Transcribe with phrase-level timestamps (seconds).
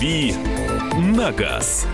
[0.00, 0.34] «Дави
[0.96, 1.86] на газ».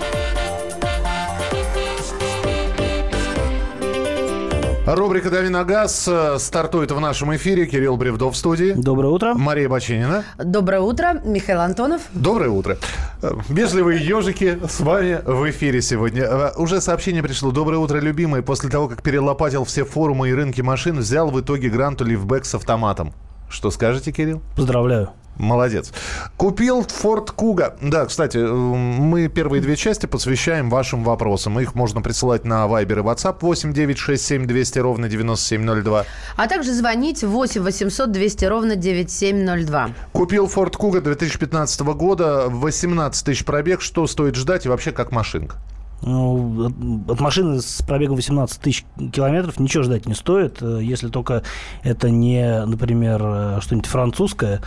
[4.87, 7.67] Рубрика «Дави на газ» э, стартует в нашем эфире.
[7.67, 8.75] Кирилл Бревдов в студии.
[8.75, 9.35] Доброе утро.
[9.35, 10.23] Мария Бачинина.
[10.39, 12.03] Доброе утро, Михаил Антонов.
[12.13, 12.77] Доброе утро.
[13.23, 16.23] Э, Безливые ежики с вами в эфире сегодня.
[16.23, 17.51] Э, Уже сообщение пришло.
[17.51, 18.45] Доброе утро, любимые.
[18.45, 22.55] После того, как перелопатил все форумы и рынки машин, взял в итоге гранту лифбэк с
[22.55, 23.13] автоматом.
[23.51, 24.43] Что скажете, Кирилл?
[24.55, 25.11] Поздравляю.
[25.39, 25.93] Молодец.
[26.37, 27.77] Купил Ford Kuga.
[27.81, 31.61] Да, кстати, э, мы первые две части посвящаем вашим вопросам.
[31.61, 36.05] Их можно присылать на Viber и WhatsApp 8 9 6 7 200 ровно 9702.
[36.37, 39.91] А также звонить 8 800 200 ровно 9702.
[40.13, 43.81] Купил Ford Kuga 2015 года, 18 тысяч пробег.
[43.83, 45.57] Что стоит ждать и вообще как машинка?
[46.03, 46.67] Ну,
[47.09, 51.43] от, машины с пробегом 18 тысяч километров ничего ждать не стоит, э, если только
[51.83, 54.61] это не, например, э, что-нибудь французское,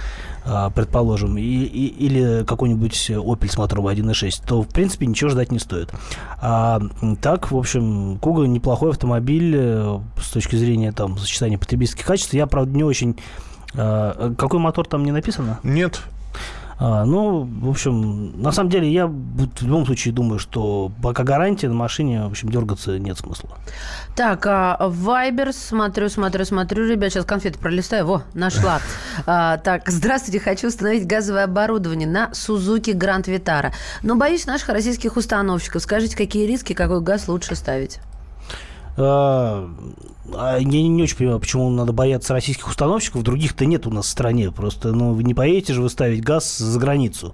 [0.46, 5.52] э, предположим, и, и- или какой-нибудь Opel с мотором 1.6, то, в принципе, ничего ждать
[5.52, 5.92] не стоит.
[6.42, 6.82] А
[7.22, 12.34] так, в общем, Куга неплохой автомобиль э, с точки зрения там сочетания потребительских качеств.
[12.34, 13.18] Я, правда, не очень...
[13.72, 15.60] Какой мотор там не написано?
[15.62, 16.02] Нет.
[16.80, 21.68] А, ну, в общем, на самом деле я в любом случае думаю, что пока гарантия
[21.68, 23.50] на машине, в общем, дергаться нет смысла.
[24.16, 28.80] Так, а, Вайбер, смотрю, смотрю, смотрю, ребят, сейчас конфеты пролистаю, во, нашла.
[29.26, 33.74] А, так, здравствуйте, хочу установить газовое оборудование на Сузуки Гранд Витара.
[34.02, 35.82] Но боюсь наших российских установщиков.
[35.82, 38.00] Скажите, какие риски, какой газ лучше ставить?
[39.00, 39.70] А,
[40.36, 43.24] а я не, очень понимаю, почему надо бояться российских установщиков.
[43.24, 44.52] Других-то нет у нас в стране.
[44.52, 47.34] Просто, ну, вы не поедете же вы ставить газ за границу.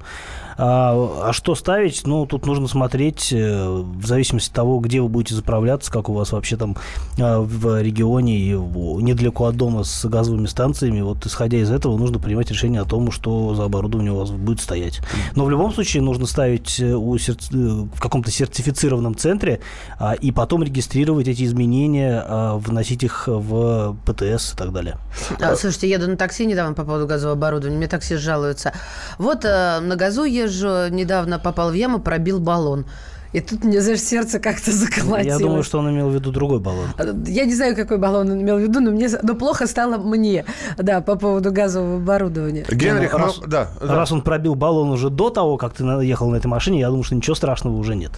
[0.58, 2.06] А, а что ставить?
[2.06, 6.14] Ну, тут нужно смотреть э, в зависимости от того, где вы будете заправляться, как у
[6.14, 6.76] вас вообще там
[7.20, 11.02] а, в регионе и недалеко от дома с газовыми станциями.
[11.02, 14.62] Вот исходя из этого нужно принимать решение о том, что за оборудование у вас будет
[14.62, 15.02] стоять.
[15.36, 19.60] Но в любом случае нужно ставить э, у серти- э, в каком-то сертифицированном центре
[20.00, 24.98] а, и потом регистрировать эти изменения, а, вносить их в ПТС и так далее.
[25.42, 27.78] А, слушайте, еду на такси недавно по поводу газового оборудования.
[27.78, 28.74] Мне такси жалуются.
[29.18, 32.86] Вот э, на газу езжу, недавно попал в яму, пробил баллон.
[33.34, 35.26] И тут мне, знаешь, сердце как-то заколотилось.
[35.26, 36.88] Я думаю, что он имел в виду другой баллон.
[37.28, 40.46] Я не знаю, какой баллон он имел в виду, но, мне, но плохо стало мне,
[40.78, 42.64] да, по поводу газового оборудования.
[42.72, 43.96] Генрих, Ну, раз- да, да.
[43.96, 47.04] Раз он пробил баллон уже до того, как ты ехал на этой машине, я думаю,
[47.04, 48.12] что ничего страшного уже нет.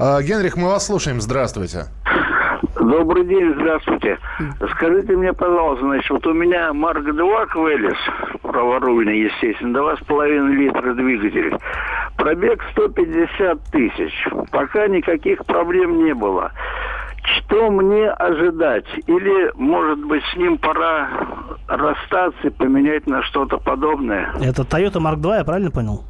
[0.00, 1.20] А, Генрих, мы вас слушаем.
[1.20, 1.86] Здравствуйте.
[2.80, 4.18] Добрый день, здравствуйте.
[4.76, 7.96] Скажите мне, пожалуйста, значит, вот у меня Марк 2 Квелис,
[8.54, 11.58] праворульный, естественно, 2,5 литра двигатель.
[12.16, 14.28] Пробег 150 тысяч.
[14.52, 16.52] Пока никаких проблем не было.
[17.24, 18.86] Что мне ожидать?
[19.08, 21.08] Или, может быть, с ним пора
[21.66, 24.32] расстаться и поменять на что-то подобное?
[24.40, 26.04] Это Toyota Mark II, я правильно понял?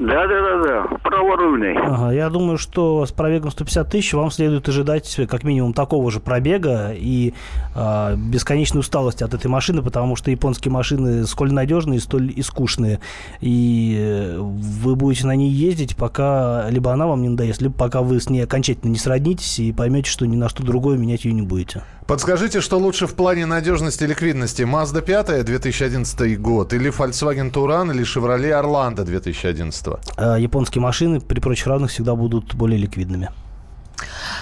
[0.00, 1.76] Да-да-да-да, праворульный.
[1.76, 6.20] Ага, я думаю, что с пробегом 150 тысяч вам следует ожидать как минимум такого же
[6.20, 7.34] пробега и
[7.74, 12.98] а, бесконечной усталости от этой машины, потому что японские машины сколь надежные, столь и скучные.
[13.42, 18.00] И э, вы будете на ней ездить, пока либо она вам не надоест, либо пока
[18.00, 21.34] вы с ней окончательно не сроднитесь и поймете, что ни на что другое менять ее
[21.34, 21.82] не будете.
[22.10, 24.62] Подскажите, что лучше в плане надежности и ликвидности?
[24.62, 29.86] Mazda 5 2011 год или Volkswagen Touran или Chevrolet Orlando 2011?
[30.16, 33.28] А японские машины при прочих равных всегда будут более ликвидными.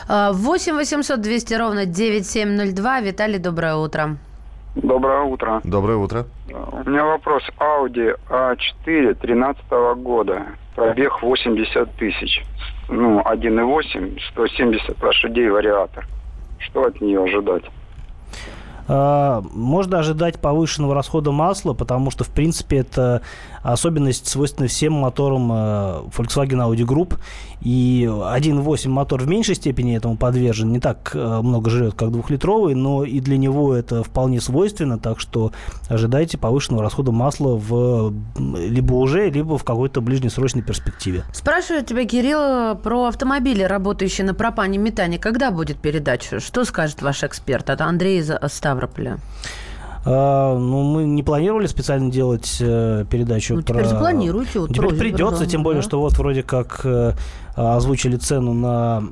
[0.09, 3.01] А, 8 800 200 ровно 9702.
[3.01, 4.17] Виталий, доброе утро.
[4.75, 5.61] Доброе утро.
[5.63, 6.25] Доброе утро.
[6.49, 7.43] У меня вопрос.
[7.59, 9.63] Audi A4 13
[9.99, 10.47] года.
[10.75, 12.43] Пробег 80 тысяч.
[12.89, 16.07] Ну, 1.8, 170 лошадей вариатор.
[16.59, 17.65] Что от нее ожидать?
[18.89, 23.23] А, Можно ожидать повышенного расхода масла, потому что, в принципе, это
[23.63, 25.55] особенность, свойственная всем моторам э,
[26.17, 27.19] Volkswagen Audi Group.
[27.61, 32.75] И 1.8 мотор в меньшей степени этому подвержен, не так э, много жрет, как двухлитровый,
[32.75, 35.53] но и для него это вполне свойственно, так что
[35.89, 41.25] ожидайте повышенного расхода масла в либо уже, либо в какой-то ближнесрочной перспективе.
[41.33, 45.19] Спрашиваю тебя, Кирилл, про автомобили, работающие на пропане метане.
[45.19, 46.39] Когда будет передача?
[46.39, 47.69] Что скажет ваш эксперт?
[47.71, 48.78] Это Андрей из Ставрополя.
[50.05, 53.75] А, ну, мы не планировали специально делать э, передачу Ну, про...
[53.75, 54.59] теперь запланируйте.
[54.61, 55.89] Вот Теперь придется, тем более, да.
[55.89, 57.13] что вот вроде как э,
[57.59, 59.03] озвучили цену на,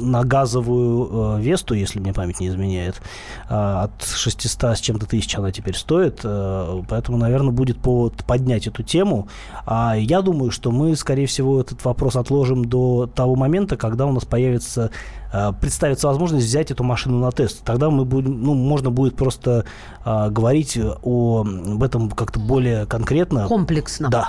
[0.00, 3.00] на газовую э, Весту, если мне память не изменяет.
[3.48, 6.20] А, от 600 с чем-то тысяч она теперь стоит.
[6.24, 9.28] э, поэтому, наверное, будет повод поднять эту тему.
[9.66, 14.12] А я думаю, что мы, скорее всего, этот вопрос отложим до того момента, когда у
[14.12, 14.90] нас появится
[15.32, 17.64] э, представится возможность взять эту машину на тест.
[17.64, 19.64] Тогда мы будем, ну, можно будет просто
[20.04, 23.46] э, говорить о, об этом как-то более конкретно.
[23.48, 24.08] Комплексно.
[24.08, 24.28] Да.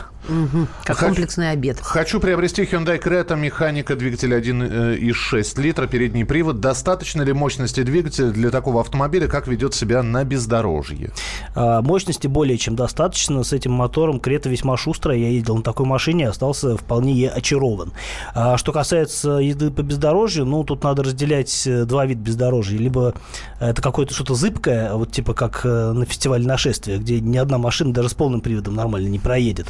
[0.83, 1.79] Как Хочу- комплексный обед.
[1.81, 6.59] Хочу приобрести Hyundai Creta, механика двигателя 1,6 литра, передний привод.
[6.59, 9.27] Достаточно ли мощности двигателя для такого автомобиля?
[9.27, 11.11] Как ведет себя на бездорожье?
[11.55, 13.43] А, Мощности более чем достаточно.
[13.43, 15.17] С этим мотором Крета весьма шустрая.
[15.17, 17.93] Я ездил на такой машине, остался вполне очарован.
[18.33, 22.77] А Что касается езды по бездорожью, ну, тут надо разделять э, два вида бездорожья.
[22.77, 23.13] Либо
[23.59, 27.93] это какое-то что-то зыбкое, вот типа как э, на фестивале нашествия, где ни одна машина
[27.93, 29.67] даже с полным приводом нормально не проедет.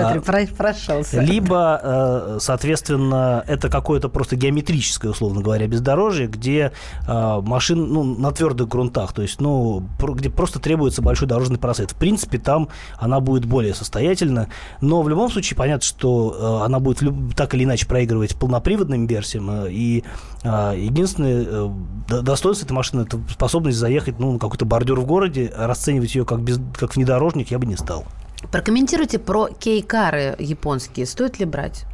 [0.00, 1.20] Смотри, А, про- прошелся.
[1.20, 6.72] либо, э, соответственно, это какое-то просто геометрическое, условно говоря, бездорожье, где
[7.06, 11.92] э, машин ну, на твердых грунтах, то есть, ну, где просто требуется большой дорожный просвет.
[11.92, 14.48] В принципе, там она будет более состоятельна,
[14.80, 17.02] но в любом случае понятно, что э, она будет
[17.36, 20.02] так или иначе проигрывать полноприводным версиям, и
[20.44, 21.70] единственное
[22.08, 26.24] до- достоинство этой машины это способность заехать ну, на какой-то бордюр в городе, расценивать ее
[26.24, 28.04] как, без, как внедорожник я бы не стал.
[28.50, 31.06] Прокомментируйте про кейкары японские.
[31.06, 31.84] Стоит ли брать?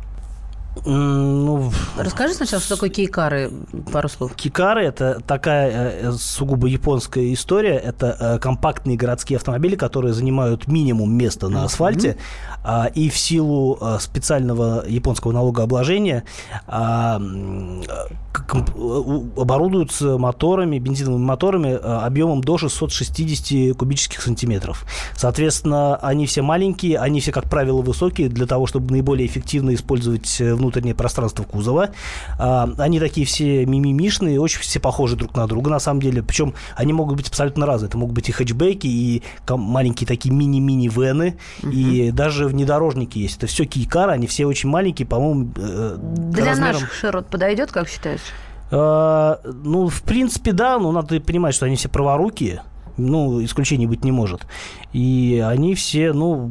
[0.84, 3.50] Ну, Расскажи сначала, что такое кейкары,
[3.92, 4.34] пару слов.
[4.34, 7.76] Кикары это такая э, сугубо японская история.
[7.76, 12.16] Это э, компактные городские автомобили, которые занимают минимум места на асфальте.
[12.64, 16.24] а, и в силу э, специального японского налогообложения
[16.66, 18.22] а, э,
[19.36, 24.86] оборудуются моторами, бензиновыми моторами э, объемом до 660 кубических сантиметров.
[25.14, 30.40] Соответственно, они все маленькие, они все, как правило, высокие для того, чтобы наиболее эффективно использовать
[30.40, 31.90] э, внутреннее пространство кузова.
[32.38, 36.22] А, Они такие все мимимишные, очень все похожи друг на друга, на самом деле.
[36.22, 37.88] Причем они могут быть абсолютно разные.
[37.88, 41.36] Это могут быть и хэтчбеки, и маленькие такие мини-мини-вены,
[41.70, 43.38] и даже внедорожники есть.
[43.38, 47.88] Это все кейкары, они все очень маленькие, по-моему, э, Для размером- наших широт подойдет, как
[47.88, 48.20] считаешь?
[48.70, 52.62] Э, Ну, в принципе, да, но надо понимать, что они все праворукие.
[52.96, 54.46] Ну, исключений быть не может.
[54.92, 56.50] И они все, ну,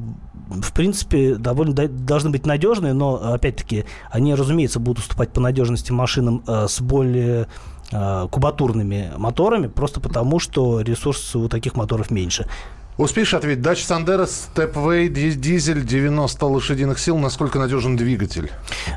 [0.51, 6.43] в принципе, довольно должны быть надежные, но, опять-таки, они, разумеется, будут уступать по надежности машинам
[6.47, 7.47] э, с более
[7.91, 12.47] э, кубатурными моторами, просто потому, что ресурс у таких моторов меньше.
[12.97, 13.61] Успеешь ответить?
[13.63, 17.17] Дача Сандера, Степвей, ди- дизель, 90 лошадиных сил.
[17.17, 18.51] Насколько надежен двигатель?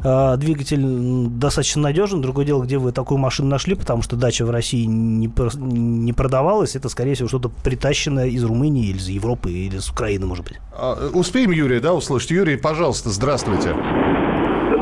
[0.04, 0.82] Э, Двигатель
[1.28, 2.20] достаточно надежен.
[2.20, 6.12] Другое дело, где вы такую машину нашли, потому что дача в России не, пр- не
[6.12, 6.76] продавалась.
[6.76, 10.58] Это, скорее всего, что-то притащенное из Румынии или из Европы, или из Украины, может быть.
[10.72, 12.30] А, Успеем Юрия, да, услышать?
[12.32, 13.70] Юрий, пожалуйста, здравствуйте.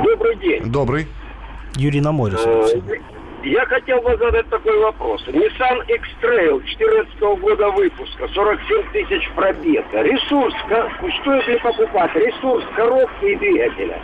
[0.03, 0.65] Добрый день.
[0.73, 1.07] Добрый.
[1.77, 2.37] Юрий на море.
[3.45, 5.21] Я хотел бы задать такой вопрос.
[5.27, 10.03] Nissan X-Trail 2014 года выпуска, 47 тысяч пробега.
[10.03, 10.55] Ресурс,
[11.21, 12.15] стоит ли покупать?
[12.15, 14.01] Ресурс коробки и двигателя.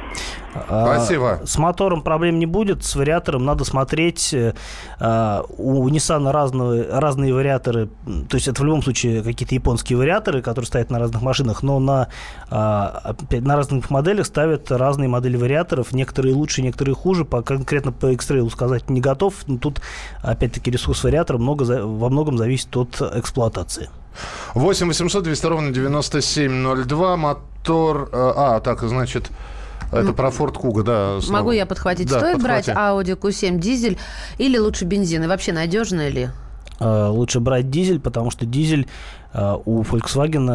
[0.54, 1.40] А, Спасибо.
[1.44, 4.32] С мотором проблем не будет, с вариатором надо смотреть.
[4.32, 4.54] э,
[4.98, 7.88] а, У Nissan разные, разные вариаторы,
[8.28, 11.78] то есть это в любом случае какие-то японские вариаторы, которые стоят на разных машинах, но
[11.78, 12.08] на,
[12.50, 17.24] а, на разных моделях ставят разные модели вариаторов, некоторые лучше, некоторые хуже.
[17.24, 19.80] По, конкретно по X-Trail сказать не готов, но тут
[20.22, 23.90] опять-таки ресурс вариатора много, во многом зависит от эксплуатации.
[24.54, 27.16] 8 800 200 ровно 9702.
[27.16, 28.08] Мотор...
[28.12, 29.30] э, А, так, значит,
[29.92, 31.20] это про Форд Куга, да.
[31.20, 31.38] снова.
[31.38, 32.08] Могу я подхватить?
[32.08, 33.12] Да, Стоит брать подхвати.
[33.12, 33.98] Audi Q7 дизель
[34.38, 35.24] или лучше бензин?
[35.24, 36.28] И вообще надежно ли?
[36.80, 38.86] Э, лучше брать дизель, потому что дизель
[39.64, 40.48] у Volkswagen,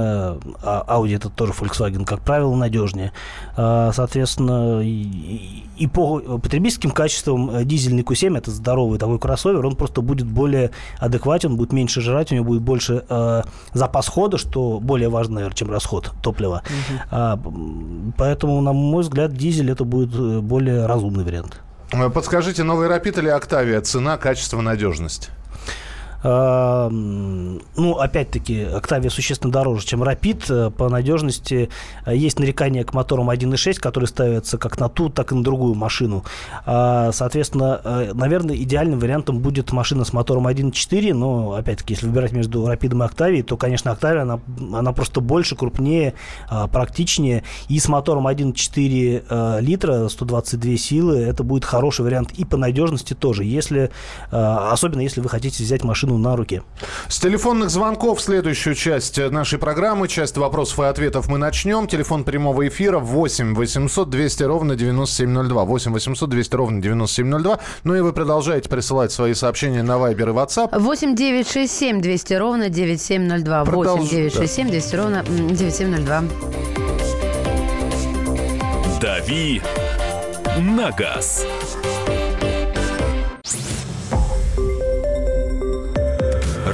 [0.63, 3.11] а Audi это тоже Volkswagen, как правило, надежнее.
[3.57, 10.01] Э, Соответственно, и, по потребительским качествам э, дизельный Q7 это здоровый такой кроссовер, он просто
[10.01, 15.09] будет более адекватен, будет меньше жрать, у него будет больше э, запас хода, что более
[15.09, 16.63] важно, наверное, чем расход топлива.
[17.11, 21.61] А, м, поэтому, на мой взгляд, дизель это будет э, более разумный вариант.
[22.13, 23.79] Подскажите, новый Рапид или Октавия?
[23.81, 25.29] Цена, качество, надежность.
[26.23, 30.67] А, Ну, опять-таки, Octavia существенно дороже, чем Rapid.
[30.67, 31.69] Э, По надежности
[32.05, 35.75] э, есть нарекания к моторам 1.6, которые ставятся как на ту, так и на другую
[35.75, 36.23] машину.
[36.65, 42.31] А, Соответственно, э, наверное, идеальным вариантом будет машина с мотором 1.4, но, опять-таки, если выбирать
[42.31, 44.39] между Rapid и Octavia, то, конечно, Octavia, она,
[44.73, 46.13] она просто больше, крупнее,
[46.49, 47.43] а, практичнее.
[47.67, 53.13] И с мотором 1.4 э, литра, 122 силы, это будет хороший вариант и по надежности
[53.13, 53.91] тоже, если,
[54.31, 56.61] особенно если вы хотите взять машину на руки.
[57.07, 61.87] С телефонных звонков следующую часть нашей программы, часть вопросов и ответов мы начнем.
[61.87, 65.63] Телефон прямого эфира 8 800 200 ровно 9702.
[65.65, 67.59] 8 800 200 ровно 9702.
[67.83, 70.77] Ну и вы продолжаете присылать свои сообщения на Viber и WhatsApp.
[70.79, 73.63] 8 9 6 7 200 ровно 9702.
[73.65, 76.23] 8 Продолж- 9 6 7 200 ровно м, 9702.
[79.01, 79.61] «Дави
[80.59, 81.45] на газ».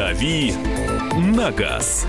[0.00, 0.54] «Дави
[1.36, 2.06] на газ».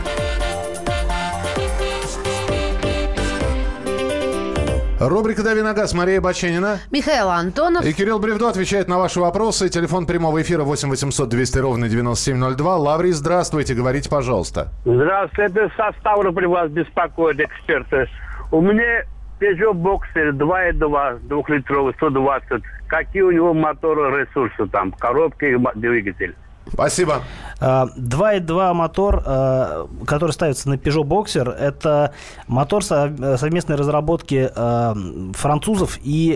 [4.98, 6.80] Рубрика «Дави на газ» Мария Баченина.
[6.90, 7.84] Михаил Антонов.
[7.84, 9.68] И Кирилл Бревдо отвечает на ваши вопросы.
[9.68, 12.78] Телефон прямого эфира 8 800 200 ровно 9702.
[12.78, 14.70] Лаврий, здравствуйте, говорите, пожалуйста.
[14.86, 18.08] Здравствуйте, это со Ставрополя вас беспокоит эксперты.
[18.54, 19.04] У меня
[19.42, 22.64] Peugeot Boxer 2.2, двухлитровый, 120.
[22.88, 26.38] Какие у него моторы, ресурсы там, коробка и двигатель?
[26.72, 27.22] Спасибо.
[27.62, 32.12] 2.2 а, мотор, а, который ставится на Peugeot Boxer, это
[32.48, 34.98] мотор совместной разработки а,
[35.34, 36.32] французов и,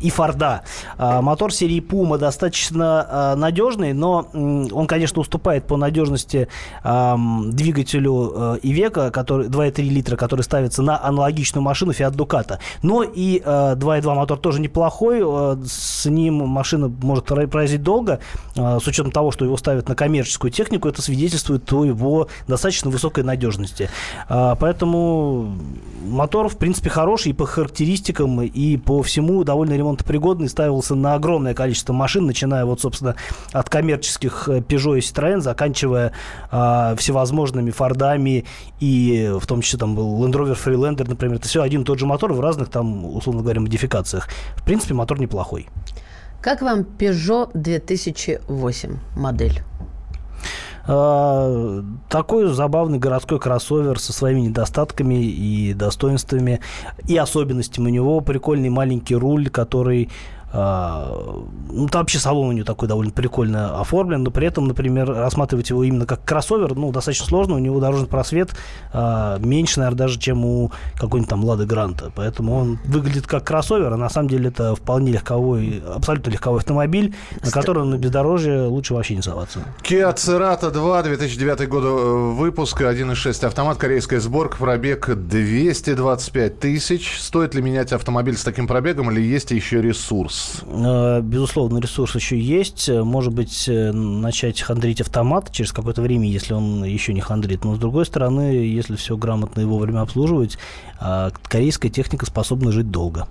[0.00, 0.62] и Форда.
[0.98, 6.48] Мотор серии Puma достаточно надежный, но он, конечно, уступает по надежности
[6.84, 12.58] двигателю Ивека, который 2.3 литра, который ставится на аналогичную машину Fiat Ducato.
[12.82, 15.22] Но и 2.2 мотор тоже неплохой,
[15.66, 18.20] с ним машина может проездить долго,
[18.54, 23.24] с учетом того, что его ставят на коммерческую технику, это свидетельствует о его достаточно высокой
[23.24, 23.88] надежности.
[24.28, 25.56] А, поэтому
[26.04, 30.50] мотор, в принципе, хороший и по характеристикам, и по всему довольно ремонтопригодный.
[30.50, 33.16] Ставился на огромное количество машин, начиная вот, собственно,
[33.52, 36.12] от коммерческих э, Peugeot и Citroёn, заканчивая
[36.50, 38.44] а, всевозможными Фордами
[38.80, 41.36] и в том числе там был Land Rover Freelander, например.
[41.36, 44.28] Это все один и тот же мотор в разных там, условно говоря, модификациях.
[44.56, 45.68] В принципе, мотор неплохой.
[46.42, 49.62] Как вам Peugeot 2008 модель?
[50.86, 56.60] А, такой забавный городской кроссовер со своими недостатками и достоинствами
[57.06, 57.86] и особенностями.
[57.86, 60.10] У него прикольный маленький руль, который
[60.52, 65.70] ну, там вообще салон у него такой довольно прикольно оформлен, но при этом, например, рассматривать
[65.70, 67.54] его именно как кроссовер, ну, достаточно сложно.
[67.54, 68.50] У него дорожный просвет
[68.92, 72.12] а, меньше, наверное, даже, чем у какой-нибудь там Лады Гранта.
[72.14, 77.14] Поэтому он выглядит как кроссовер, а на самом деле это вполне легковой, абсолютно легковой автомобиль,
[77.42, 79.60] на который на бездорожье лучше вообще не соваться.
[79.82, 87.18] Kia Cerato 2, 2009 года э, выпуска, 1.6 автомат, корейская сборка, пробег 225 тысяч.
[87.18, 90.41] Стоит ли менять автомобиль с таким пробегом или есть еще ресурс?
[90.64, 92.88] Э, безусловно, ресурс еще есть.
[92.88, 97.64] Может быть, э, начать хандрить автомат через какое-то время, если он еще не хандрит.
[97.64, 100.58] Но, с другой стороны, если все грамотно и вовремя обслуживать,
[101.00, 103.26] э, корейская техника способна жить долго.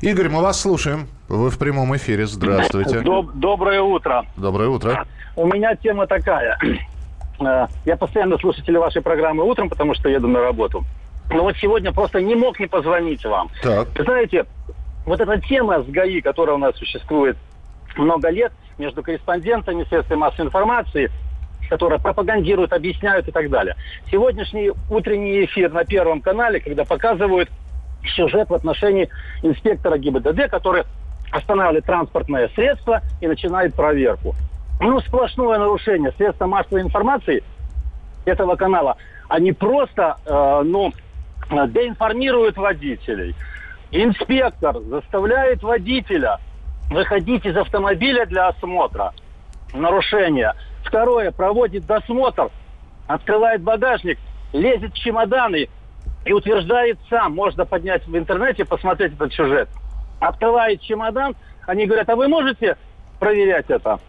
[0.00, 1.08] Игорь, мы вас слушаем.
[1.28, 2.26] Вы в прямом эфире.
[2.26, 3.00] Здравствуйте.
[3.00, 4.24] Доб- доброе утро.
[4.36, 5.06] Доброе утро.
[5.34, 6.58] У меня тема такая.
[7.38, 10.84] Я постоянно слушатель вашей программы утром, потому что еду на работу.
[11.30, 13.50] Но вот сегодня просто не мог не позвонить вам.
[13.62, 13.88] Так.
[13.98, 14.46] знаете,
[15.06, 17.36] вот эта тема с ГАИ, которая у нас существует
[17.96, 21.10] много лет, между корреспондентами, средствами массовой информации,
[21.70, 23.74] которые пропагандируют, объясняют и так далее.
[24.10, 27.48] Сегодняшний утренний эфир на Первом канале, когда показывают
[28.14, 29.08] сюжет в отношении
[29.42, 30.84] инспектора ГИБДД, который
[31.32, 34.34] останавливает транспортное средство и начинает проверку.
[34.80, 37.42] Ну, сплошное нарушение средства массовой информации
[38.26, 38.98] этого канала.
[39.28, 40.92] Они просто, э, ну,
[41.50, 43.34] деинформируют водителей–
[43.90, 46.38] Инспектор заставляет водителя
[46.90, 49.12] выходить из автомобиля для осмотра.
[49.72, 50.54] Нарушение.
[50.84, 51.30] Второе.
[51.30, 52.50] Проводит досмотр,
[53.06, 54.18] открывает багажник,
[54.52, 55.68] лезет в чемоданы
[56.24, 57.34] и утверждает сам.
[57.34, 59.68] Можно поднять в интернете, посмотреть этот сюжет.
[60.20, 62.76] Открывает чемодан, они говорят, а вы можете
[63.18, 64.00] проверять это?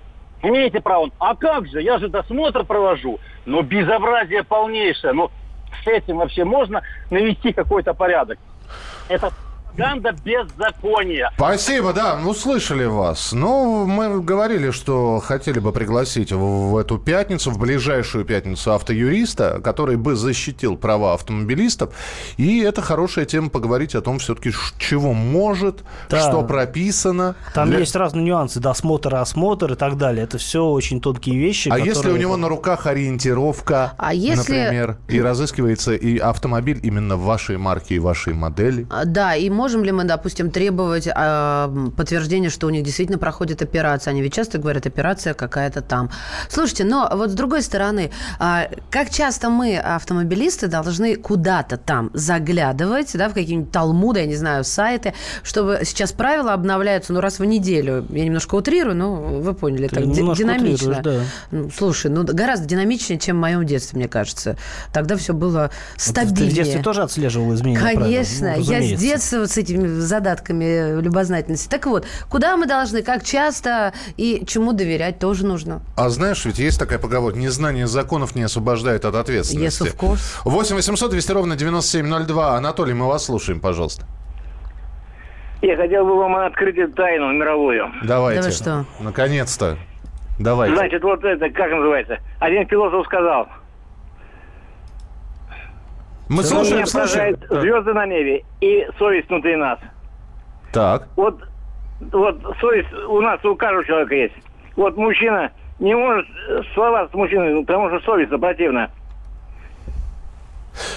[0.42, 1.10] Имеете право.
[1.20, 1.82] А как же?
[1.82, 3.20] Я же досмотр провожу.
[3.46, 5.14] Ну, безобразие полнейшее.
[5.14, 5.32] Ну,
[5.84, 8.38] с этим вообще можно навести какой-то порядок.
[9.10, 9.32] Это
[9.78, 11.32] пропаганда беззакония.
[11.36, 13.32] Спасибо, да, ну слышали вас.
[13.32, 19.62] Ну, мы говорили, что хотели бы пригласить в, в эту пятницу, в ближайшую пятницу автоюриста,
[19.64, 21.94] который бы защитил права автомобилистов.
[22.38, 26.20] И это хорошая тема поговорить о том все-таки, чего может, да.
[26.20, 27.36] что прописано.
[27.54, 27.80] Там для...
[27.80, 30.24] есть разные нюансы, досмотр, осмотр и так далее.
[30.24, 31.70] Это все очень тонкие вещи.
[31.70, 31.94] А которые...
[31.94, 34.60] если у него на руках ориентировка, а если...
[34.60, 38.88] например, и разыскивается и автомобиль именно вашей марки и вашей модели?
[39.06, 43.62] Да, и может можем ли мы, допустим, требовать а, подтверждения, что у них действительно проходит
[43.62, 44.12] операция?
[44.12, 46.10] Они ведь часто говорят, операция какая-то там.
[46.48, 48.10] Слушайте, но вот с другой стороны,
[48.40, 54.38] а, как часто мы, автомобилисты, должны куда-то там заглядывать, да, в какие-нибудь талмуды, я не
[54.38, 58.06] знаю, сайты, чтобы сейчас правила обновляются, ну, раз в неделю.
[58.10, 61.02] Я немножко утрирую, но вы поняли, Ты так динамично.
[61.04, 61.20] да.
[61.52, 64.56] Ну, Слушай, ну, гораздо динамичнее, чем в моем детстве, мне кажется.
[64.94, 66.52] Тогда все было Ты стабильнее.
[66.52, 68.00] в детстве тоже отслеживал изменения правил?
[68.00, 71.68] Конечно, Ну, я с детства с этими задатками любознательности.
[71.68, 75.82] Так вот, куда мы должны, как часто и чему доверять тоже нужно.
[75.96, 79.84] А знаешь, ведь есть такая поговорка, незнание законов не освобождает от ответственности.
[79.84, 80.42] Yes, of course.
[80.46, 82.56] 8 800 200 ровно 9702.
[82.56, 84.06] Анатолий, мы вас слушаем, пожалуйста.
[85.64, 87.92] Я хотел бы вам открыть эту тайну мировую.
[88.04, 88.42] Давайте.
[88.42, 88.86] Давай что?
[89.00, 89.80] Наконец-то.
[90.38, 90.76] Давайте.
[90.76, 92.20] Значит, вот это, как называется?
[92.40, 93.48] Один философ сказал,
[96.30, 97.36] мы меня слушаем, слушаем.
[97.36, 97.62] поражает Так.
[97.62, 99.80] звезды на небе и совесть внутри нас.
[100.74, 101.08] Так.
[101.16, 101.40] Вот,
[102.12, 104.36] вот совесть у нас у каждого человека есть.
[104.76, 106.26] Вот мужчина не может
[106.74, 108.92] слова с мужчиной, потому что совесть противна.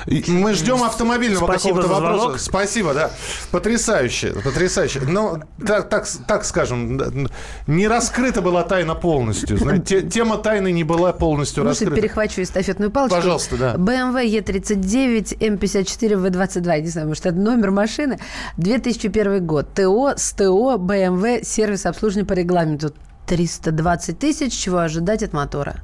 [0.07, 2.21] И Мы ждем автомобильного Спасибо какого-то вопроса.
[2.23, 2.41] звонок.
[2.41, 3.11] Спасибо, да.
[3.51, 5.01] Потрясающе, потрясающе.
[5.07, 7.01] Но так, так, так скажем,
[7.67, 9.59] не раскрыта была тайна полностью.
[9.59, 12.01] Знаете, те- тема тайны не была полностью Может, раскрыта.
[12.01, 13.17] перехвачу эстафетную палочку?
[13.17, 13.75] Пожалуйста, да.
[13.75, 16.67] BMW E39 M54 V22.
[16.77, 18.19] Я не знаю, может, это номер машины.
[18.57, 19.75] 2001 год.
[19.75, 22.93] ТО с ТО BMW сервис обслуживания по регламенту.
[23.27, 24.53] 320 тысяч.
[24.57, 25.77] Чего ожидать от мотора?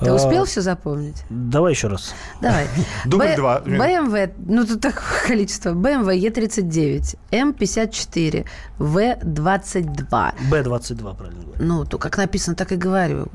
[0.00, 1.24] Ты А, успел все запомнить?
[1.28, 2.14] Давай еще раз.
[2.40, 2.66] Давай.
[3.04, 3.60] Дубль Б- два.
[3.60, 5.72] BMW, ну тут такое количество.
[5.72, 8.46] BMW E39, M54,
[8.78, 10.34] V22.
[10.50, 11.62] Б-22, правильно говорю.
[11.64, 13.28] Ну, то как написано, так и говорю.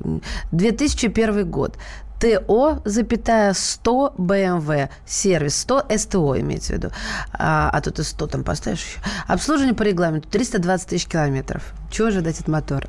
[0.52, 1.78] 2001 год.
[2.20, 6.90] ТО, запятая 100 BMW, сервис 100 СТО имеется в виду.
[7.34, 9.00] А, а тут и 100 там поставишь еще.
[9.28, 11.74] Обслуживание по регламенту 320 тысяч километров.
[11.92, 12.88] Чего ожидать от мотора?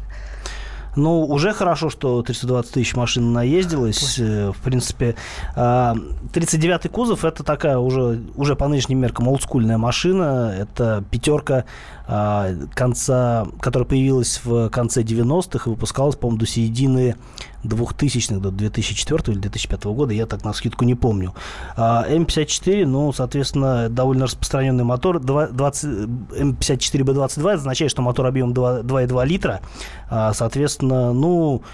[0.96, 4.18] Ну, уже хорошо, что 320 тысяч машин наездилось.
[4.18, 5.14] Э, В принципе,
[5.54, 5.94] а,
[6.32, 10.54] 39-й кузов– это такая уже, уже по нынешним меркам олдскульная машина.
[10.58, 11.64] Это пятерка а,
[12.06, 17.16] конца, которая появилась в конце 90-х и выпускалась, по-моему, до середины
[17.64, 21.34] 2000-х, до 2004 или 2005 года, я так на скидку не помню.
[21.76, 25.18] А М54, ну, соответственно, довольно распространенный мотор.
[25.18, 29.60] Два- 20, М54Б22 это означает, что мотор объемом 2 2,2 литра.
[30.08, 31.66] А, соответственно, ну, а,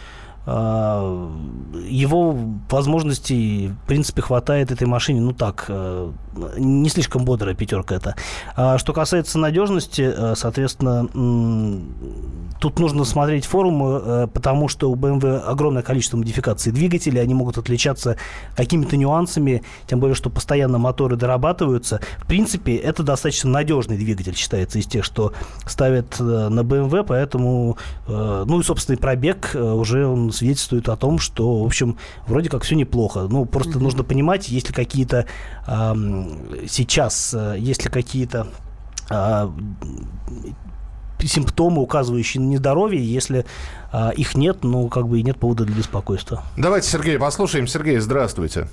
[0.44, 2.37] его
[2.68, 6.11] возможностей, в принципе, хватает этой машине, ну так, э,
[6.57, 8.16] не слишком бодрая пятерка это.
[8.57, 11.07] А что касается надежности, э, соответственно,
[12.59, 17.59] тут нужно смотреть форумы, э, потому что у BMW огромное количество модификаций двигателей, они могут
[17.59, 18.16] отличаться
[18.57, 22.00] какими-то нюансами, тем более, что постоянно моторы дорабатываются.
[22.18, 25.33] В принципе, это достаточно надежный двигатель, считается, из тех, что
[25.66, 27.76] ставят на BMW, поэтому,
[28.07, 32.49] э, ну и, собственно, и пробег уже он свидетельствует о том, что, в общем, вроде
[32.49, 33.27] как все неплохо.
[33.31, 35.27] Ну, просто нужно понимать, есть ли какие-то
[36.66, 38.49] сейчас, э, есть ли какие-то
[39.11, 39.53] а,
[41.21, 43.45] симптомы, указывающие на нездоровье, если
[43.92, 46.42] а, их нет, ну, как бы и нет повода для беспокойства.
[46.57, 47.66] Давайте, Сергей, послушаем.
[47.66, 48.68] Сергей, здравствуйте.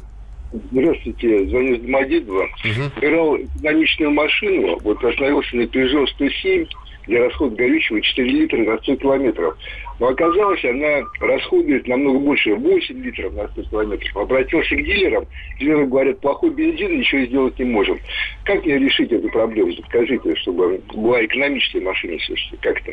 [0.72, 2.46] Здравствуйте, звоню из Домодедова.
[3.02, 6.66] Играл экономичную машину, вот остановился на Peugeot 107,
[7.06, 9.58] для расхода горючего 4 литра на 100 километров.
[10.00, 14.18] Но оказалось, она расходует намного больше, 8 литров на 100 километров.
[14.18, 15.26] Обратился к дилерам,
[15.60, 18.00] дилеры говорят, плохой бензин, ничего сделать не можем.
[18.46, 19.74] Как мне решить эту проблему?
[19.76, 22.92] Подскажите, чтобы была экономическая машина все-таки как-то.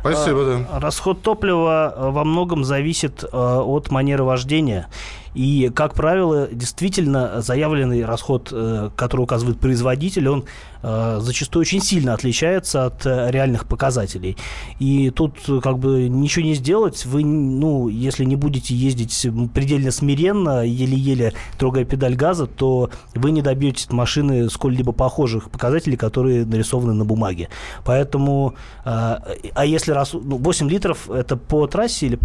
[0.00, 0.80] Спасибо, да.
[0.80, 4.88] Расход топлива э, во многом зависит э, от манеры вождения.
[5.34, 10.44] И, как правило, действительно заявленный расход, э, который указывает производитель, он
[10.82, 14.36] э, зачастую очень сильно отличается от э, реальных показателей.
[14.78, 17.06] И тут как бы ничего не сделать.
[17.06, 23.40] Вы, ну, если не будете ездить предельно смиренно, еле-еле трогая педаль газа, то вы не
[23.40, 27.48] добьетесь от машины сколь-либо похожих показателей, которые нарисованы на бумаге.
[27.84, 32.18] Поэтому, а если раз, ну, 8 литров это по трассе или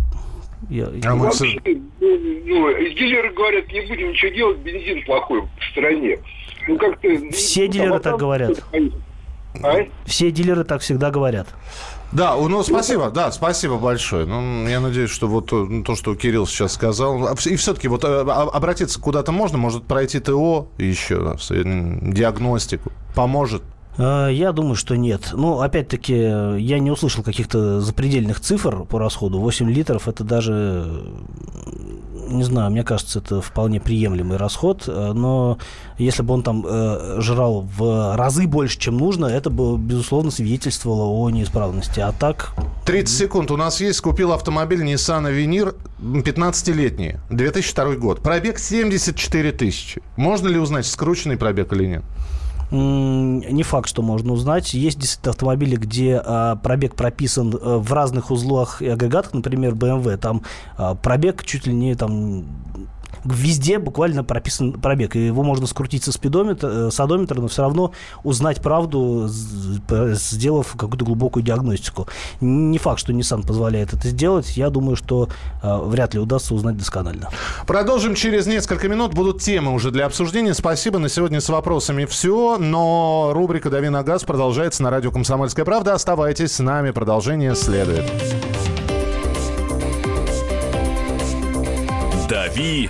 [0.69, 5.71] я- А мы, Вообще, ну, ну, дилеры говорят, не будем ничего делать, бензин плохой в
[5.71, 6.17] стране.
[6.67, 7.07] Ну, как-то...
[7.31, 8.59] Все дилеры так говорят.
[9.63, 9.87] А?
[10.05, 11.47] Все дилеры так всегда говорят.
[12.13, 14.25] Да, ну спасибо, да, спасибо большое.
[14.25, 17.27] Ну, я надеюсь, что вот то, ну, то, что Кирилл сейчас сказал.
[17.27, 22.91] А И все-таки вот э, а- обратиться куда-то можно, может пройти ТО еще, м, диагностику.
[23.13, 23.61] Поможет.
[23.97, 25.29] Э, Я думаю, что нет.
[25.33, 29.39] Ну, опять-таки, я не услышал каких-то запредельных цифр по расходу.
[29.39, 31.03] 8 литров это даже...
[32.29, 35.57] не знаю, мне кажется, это вполне приемлемый расход, э, но
[35.97, 41.05] если бы он там э, жрал в разы больше, чем нужно, это бы, безусловно, свидетельствовало
[41.05, 41.99] о неисправности.
[42.01, 42.53] А так...
[42.85, 43.51] 30 секунд.
[43.51, 43.99] У нас есть.
[44.01, 48.21] Купил автомобиль Nissan Avenir 15-летний, 2002 год.
[48.21, 50.01] Пробег 74 тысячи.
[50.15, 52.03] Можно ли узнать, скрученный пробег или нет?
[52.69, 54.73] Не факт, что можно узнать.
[54.73, 60.17] Есть действительно автомобили, где а, пробег прописан а, в разных узлах и агрегатах, например, BMW.
[60.17, 60.41] Там
[60.75, 62.45] а, пробег чуть ли не там
[63.33, 65.15] везде буквально прописан пробег.
[65.15, 67.91] И его можно скрутить со спидометра, с одометра, но все равно
[68.23, 72.07] узнать правду, сделав какую-то глубокую диагностику.
[72.41, 74.57] Не факт, что Nissan позволяет это сделать.
[74.57, 75.29] Я думаю, что
[75.61, 77.29] э, вряд ли удастся узнать досконально.
[77.65, 79.13] Продолжим через несколько минут.
[79.13, 80.53] Будут темы уже для обсуждения.
[80.53, 80.99] Спасибо.
[80.99, 82.57] На сегодня с вопросами все.
[82.57, 85.93] Но рубрика «Дави на газ» продолжается на радио «Комсомольская правда».
[85.93, 86.91] Оставайтесь с нами.
[86.91, 88.05] Продолжение следует.
[92.29, 92.89] «Дави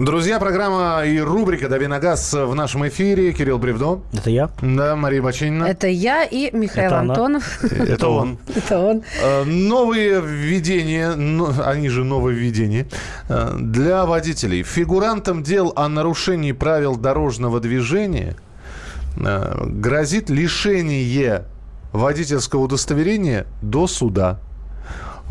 [0.00, 3.34] Друзья, программа и рубрика «Дави на газ» в нашем эфире.
[3.34, 4.00] Кирилл Бревдо.
[4.14, 4.48] Это я.
[4.62, 5.64] Да, Мария Бачинина.
[5.64, 7.12] Это я и Михаил Это она.
[7.12, 7.62] Антонов.
[7.64, 8.38] Это он.
[8.54, 9.02] Это он.
[9.22, 11.10] Э, Новые введения,
[11.62, 12.86] они же нововведения,
[13.28, 14.62] э, для водителей.
[14.62, 18.36] Фигурантам дел о нарушении правил дорожного движения
[19.18, 21.44] э, грозит лишение
[21.92, 24.38] водительского удостоверения до суда.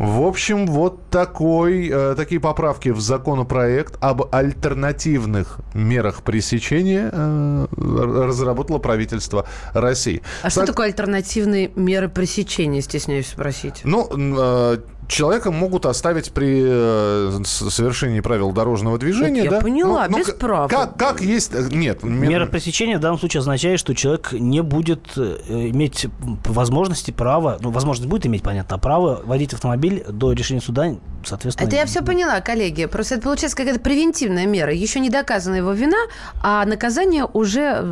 [0.00, 8.78] В общем, вот такой, э, такие поправки в законопроект об альтернативных мерах пресечения э, разработало
[8.78, 10.22] правительство России.
[10.38, 13.82] А что Кстати, такое альтернативные меры пресечения, стесняюсь спросить?
[13.84, 14.78] Ну, э,
[15.10, 19.44] человека могут оставить при э, совершении правил дорожного движения.
[19.44, 19.60] я да?
[19.60, 20.70] поняла, Ну, ну, без к- прав.
[20.70, 21.52] Как, как есть...
[21.54, 22.02] э, Нет.
[22.02, 26.06] мер- Мера пресечения в данном случае означает, что человек не будет э, иметь
[26.44, 30.94] возможности, права, ну, возможность будет иметь, понятно, а право водить автомобиль до решения суда,
[31.24, 31.66] соответственно...
[31.66, 32.86] Это я все поняла, коллеги.
[32.86, 34.72] Просто это получается какая-то превентивная мера.
[34.72, 35.98] Еще не доказана его вина,
[36.42, 37.84] а наказание уже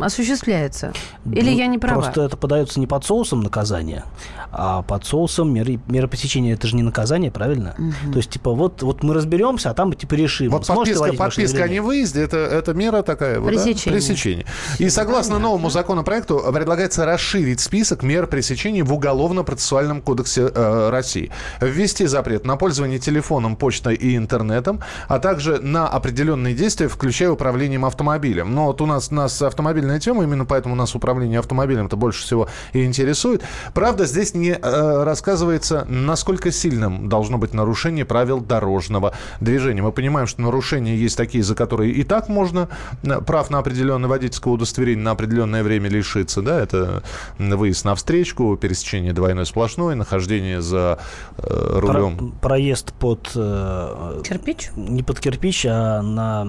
[0.00, 0.92] осуществляется.
[1.26, 2.00] Или Ну, я не права?
[2.02, 4.04] Просто это подается не под соусом наказания,
[4.52, 6.43] а под соусом меры, меры пресечения.
[6.52, 7.74] Это же не наказание, правильно?
[8.10, 10.50] То есть, типа, вот, вот мы разберемся, а там типа решим.
[10.50, 13.40] Вот подписка, подписка о невыезде это, это мера такая.
[13.40, 13.62] вот, да?
[13.62, 13.98] Пресечение.
[13.98, 14.46] Пресечение.
[14.78, 21.30] И согласно новому законопроекту предлагается расширить список мер пресечения в Уголовно-процессуальном кодексе э, России.
[21.60, 27.84] Ввести запрет на пользование телефоном, почтой и интернетом, а также на определенные действия, включая управлением
[27.84, 28.54] автомобилем.
[28.54, 32.84] Но вот у нас, нас автомобильная тема, именно поэтому нас управление автомобилем-то больше всего и
[32.84, 33.42] интересует.
[33.74, 39.82] Правда, здесь не э, рассказывается, насколько сильным должно быть нарушение правил дорожного движения.
[39.82, 42.68] Мы понимаем, что нарушения есть такие, за которые и так можно
[43.02, 46.42] э, прав на определенное водительское удостоверение на определенное время лишиться.
[46.42, 46.60] Да?
[46.60, 47.02] Это
[47.38, 50.98] выезд на встречку, пересечение двойной сплошной, нахождение за
[51.38, 52.34] э, Про- рулем.
[52.40, 53.30] проезд под...
[53.34, 54.70] э, Кирпич?
[54.76, 56.48] Не под кирпич, а на,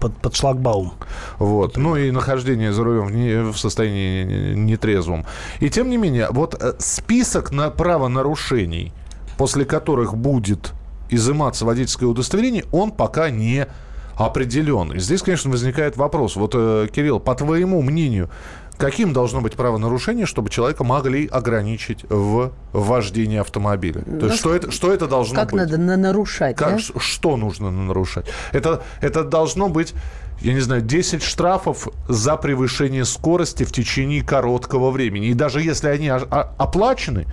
[0.00, 0.94] под, под шлагбаум.
[1.38, 1.76] Вот.
[1.76, 5.24] Ну и нахождение за рулем в, не- в состоянии нетрезвом.
[5.60, 8.92] И тем не менее, вот э, список на правонарушений,
[9.42, 10.70] после которых будет
[11.10, 13.66] изыматься водительское удостоверение, он пока не
[14.16, 14.92] определен.
[14.92, 16.36] И здесь, конечно, возникает вопрос.
[16.36, 18.30] Вот, э, Кирилл, по твоему мнению,
[18.76, 24.02] каким должно быть правонарушение, чтобы человека могли ограничить в вождении автомобиля?
[24.02, 25.60] То есть, что это, что это должно Как быть?
[25.60, 26.78] надо нарушать, Как, да?
[26.78, 28.26] ш- Что нужно нарушать?
[28.52, 29.92] Это, это должно быть,
[30.40, 35.26] я не знаю, 10 штрафов за превышение скорости в течение короткого времени.
[35.26, 37.26] И даже если они оплачены,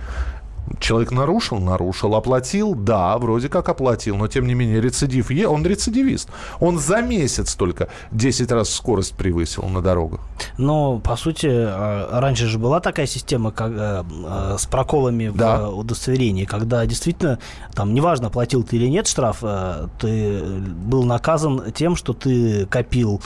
[0.78, 5.64] Человек нарушил, нарушил, оплатил, да, вроде как оплатил, но тем не менее рецидив, е- он
[5.66, 6.28] рецидивист.
[6.60, 10.20] Он за месяц только 10 раз скорость превысил на дорогах.
[10.58, 15.68] Но, по сути, э, раньше же была такая система как, э, э, с проколами Да.
[15.68, 17.38] в удостоверении, когда действительно,
[17.74, 23.20] там, неважно, платил ты или нет штраф, э, ты был наказан тем, что ты копил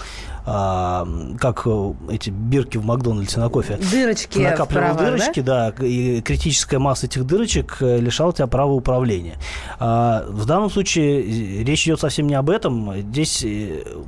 [0.46, 1.06] а,
[1.38, 3.78] как э, эти бирки в Макдональдсе на кофе.
[3.90, 5.10] Дырочки накапливал вправо, да?
[5.10, 5.74] дырочки, да?
[5.80, 9.36] и критическая масса этих дырочек э, лишало тебя права управления.
[9.78, 12.94] А, в данном случае речь идет совсем не об этом.
[13.10, 13.44] Здесь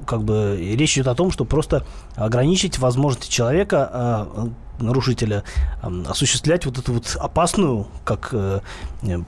[0.06, 1.84] как бы речь идет о том, что просто
[2.16, 5.44] ограничить возможности человека а, нарушителя
[6.06, 8.60] осуществлять вот эту вот опасную, как э,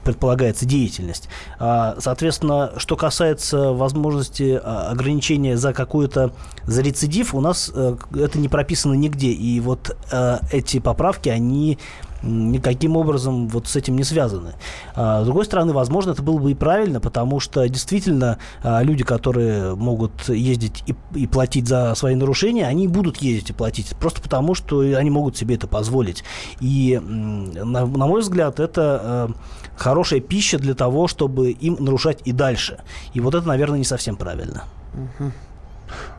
[0.04, 1.28] предполагается, деятельность.
[1.58, 6.32] А, соответственно, что касается возможности а, ограничения за какую-то
[6.64, 9.28] за рецидив, у нас э, это не прописано нигде.
[9.28, 11.78] И вот э, эти поправки, они
[12.22, 14.54] никаким образом вот с этим не связаны.
[14.94, 19.04] А, с другой стороны, возможно, это было бы и правильно, потому что действительно а, люди,
[19.04, 24.20] которые могут ездить и, и платить за свои нарушения, они будут ездить и платить просто
[24.20, 26.24] потому, что они могут себе это позволить.
[26.60, 29.30] И, на, на мой взгляд, это а,
[29.76, 32.80] хорошая пища для того, чтобы им нарушать и дальше.
[33.14, 34.64] И вот это, наверное, не совсем правильно.
[34.94, 35.32] Угу.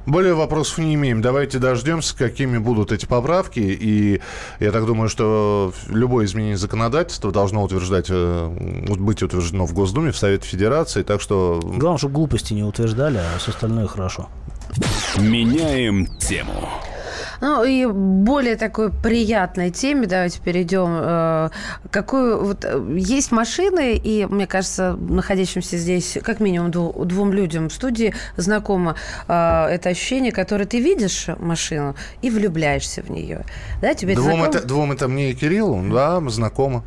[0.06, 1.22] Более вопросов не имеем.
[1.22, 3.60] Давайте дождемся, какими будут эти поправки.
[3.60, 4.22] И
[4.60, 10.18] я так думаю, что любое изменение законодательства должно утверждать, э, быть утверждено в Госдуме, в
[10.18, 11.04] Совете Федерации.
[11.04, 11.60] Так что...
[11.64, 14.30] Главное, чтобы глупости не утверждали, а все остальное хорошо.
[15.18, 16.70] Меняем тему.
[17.42, 20.90] Ну и более такой приятной теме давайте перейдем.
[20.92, 21.50] Э,
[21.90, 27.74] какую вот э, есть машины, и мне кажется, находящимся здесь как минимум двум людям в
[27.74, 28.96] студии знакомо
[29.28, 33.46] э, это ощущение, которое ты видишь машину и влюбляешься в нее.
[33.82, 36.84] Да, тебе двум это, это двум это мне и Кириллу, да, знакомо.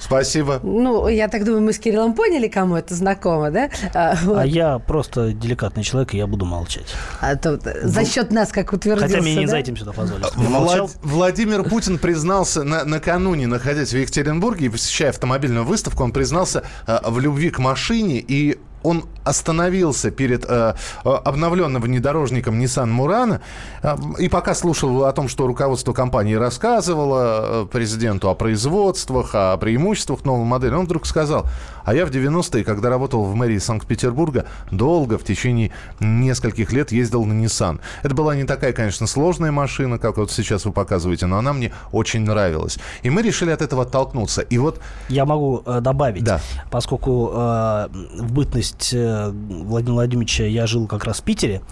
[0.00, 0.60] Спасибо.
[0.62, 3.70] Ну, я так думаю, мы с Кириллом поняли, кому это знакомо, да?
[3.94, 4.38] А, вот.
[4.38, 6.86] а я просто деликатный человек, и я буду молчать.
[7.20, 9.52] А то за счет нас, как утвердился, Хотя мне не да?
[9.52, 10.34] за этим сюда позволить.
[10.34, 10.90] Влад...
[11.02, 16.98] Владимир Путин признался на, накануне, находясь в Екатеринбурге и посещая автомобильную выставку, он признался э,
[17.06, 23.40] в любви к машине и он остановился перед э, обновленным внедорожником Nissan Murano
[23.82, 29.56] э, и пока слушал о том, что руководство компании рассказывало э, президенту о производствах, о
[29.56, 31.46] преимуществах новой модели, он вдруг сказал,
[31.84, 37.24] а я в 90-е, когда работал в мэрии Санкт-Петербурга, долго, в течение нескольких лет ездил
[37.24, 37.80] на Nissan.
[38.02, 41.72] Это была не такая, конечно, сложная машина, как вот сейчас вы показываете, но она мне
[41.92, 42.78] очень нравилась.
[43.02, 44.42] И мы решили от этого оттолкнуться.
[44.42, 44.80] И вот...
[45.08, 46.40] Я могу э, добавить, да.
[46.70, 47.88] поскольку э,
[48.18, 51.62] в бытность э, Владимира Владимировича я жил как раз в Питере,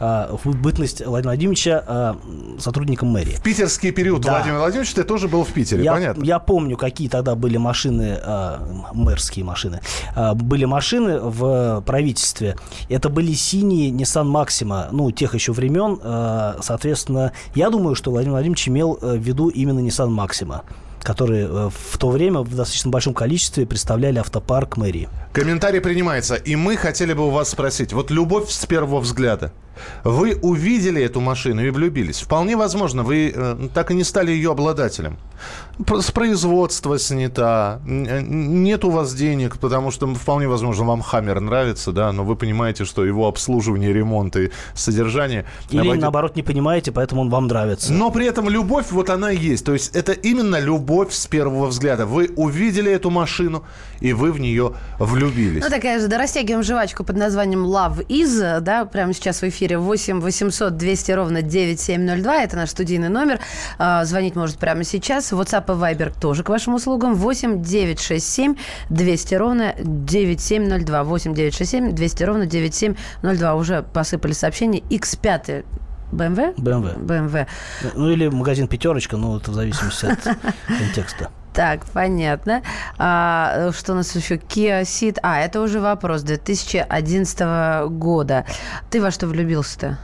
[0.00, 2.14] э, в бытность Владимира Владимировича э,
[2.58, 3.36] сотрудником мэрии.
[3.36, 4.36] В питерский период да.
[4.36, 6.22] Владимир Владимирович ты тоже был в Питере, я, понятно?
[6.22, 8.58] Я помню, какие тогда были машины, э,
[8.92, 9.80] мэрские машины.
[10.14, 12.56] А, были машины в правительстве.
[12.88, 15.98] Это были синие Nissan Maxima, ну, тех еще времен.
[16.02, 20.62] А, соответственно, я думаю, что Владимир Владимирович имел э, в виду именно Nissan Maxima
[21.06, 25.08] которые э, в то время в достаточно большом количестве представляли автопарк мэрии.
[25.36, 26.34] Комментарий принимается.
[26.34, 27.92] И мы хотели бы у вас спросить.
[27.92, 29.52] Вот любовь с первого взгляда.
[30.04, 32.22] Вы увидели эту машину и влюбились.
[32.22, 35.18] Вполне возможно, вы э, так и не стали ее обладателем.
[36.00, 41.92] С производства снята, э, нет у вас денег, потому что вполне возможно вам Хаммер нравится,
[41.92, 45.44] да, но вы понимаете, что его обслуживание, ремонт и содержание...
[45.70, 46.00] Или обойдет...
[46.00, 47.92] наоборот не понимаете, поэтому он вам нравится.
[47.92, 49.66] Но при этом любовь, вот она и есть.
[49.66, 52.06] То есть это именно любовь с первого взгляда.
[52.06, 53.64] Вы увидели эту машину,
[54.00, 55.25] и вы в нее влюбились.
[55.64, 59.78] Ну такая же, да, растягиваем жвачку под названием Love Is, да, прямо сейчас в эфире
[59.78, 63.40] 8 800 200 ровно 9702, это наш студийный номер.
[63.78, 65.32] А, звонить может прямо сейчас.
[65.32, 67.14] WhatsApp и Viber тоже к вашим услугам.
[67.14, 68.56] 8 967
[68.90, 71.04] 200 ровно 9702.
[71.04, 73.54] 8 967 200 ровно 9702.
[73.54, 74.80] Уже посыпали сообщения.
[74.80, 75.64] X5
[76.12, 76.54] BMW?
[76.56, 76.98] BMW.
[76.98, 77.46] BMW.
[77.94, 80.22] Ну, или магазин «Пятерочка», ну, это в зависимости от
[80.66, 81.30] контекста.
[81.56, 82.62] Так, понятно.
[82.98, 84.36] А, что у нас еще?
[84.36, 85.18] Kia Ceed.
[85.22, 88.44] А, это уже вопрос 2011 года.
[88.90, 89.98] Ты во что влюбился-то?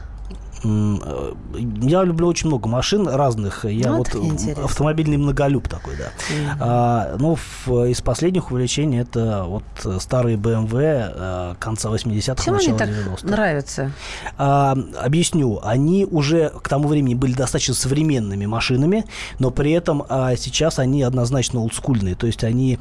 [0.63, 1.33] Э,
[1.81, 3.65] я люблю очень много машин разных.
[3.65, 4.09] Я ну, вот
[4.57, 6.05] автомобильный многолюб такой, да.
[6.05, 6.57] Mm-hmm.
[6.59, 9.63] А, ну, в, из последних увлечений это вот
[10.01, 13.27] старые BMW э, конца 80-х, Чем начала они так 90-х.
[13.27, 13.91] нравятся?
[14.37, 15.59] А, объясню.
[15.63, 19.05] Они уже к тому времени были достаточно современными машинами,
[19.39, 22.15] но при этом а, сейчас они однозначно олдскульные.
[22.15, 22.79] То есть они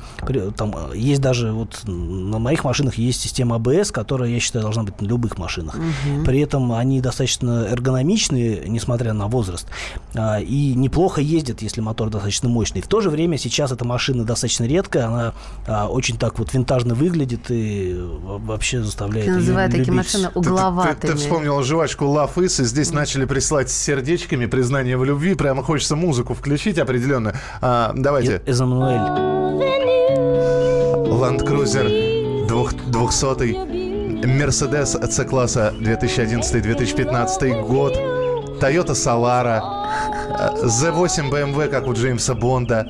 [0.56, 5.00] там есть даже вот на моих машинах есть система ABS, которая, я считаю, должна быть
[5.00, 5.76] на любых машинах.
[5.76, 6.24] Mm-hmm.
[6.24, 9.66] При этом они достаточно эргономичные, несмотря на возраст,
[10.14, 12.82] а, и неплохо ездят, если мотор достаточно мощный.
[12.82, 15.34] В то же время сейчас эта машина достаточно редкая, она
[15.66, 20.94] а, очень так вот винтажно выглядит и вообще заставляет Ты называют такие машины угловатыми.
[20.94, 22.94] Ты, ты, ты вспомнил жвачку Love Is, и здесь mm.
[22.94, 27.34] начали прислать с сердечками признание в любви, прямо хочется музыку включить определенно.
[27.60, 28.42] А, давайте.
[31.22, 33.81] Land Cruiser 200
[34.22, 37.96] Mercedes C-класса 2011-2015 год,
[38.60, 39.60] Toyota Solara,
[40.64, 42.86] Z8 BMW, как у Джеймса Бонда,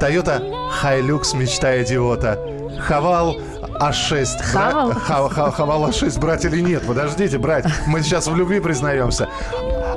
[0.00, 0.40] Toyota
[0.82, 2.38] Hilux мечта идиота.
[2.86, 3.36] Хавал
[3.80, 4.26] А6.
[4.52, 4.90] бра- Хавал?
[4.92, 6.86] Ха- ха- Хавал А6 брать или нет?
[6.86, 7.66] Подождите, брать.
[7.86, 9.28] Мы сейчас в любви признаемся.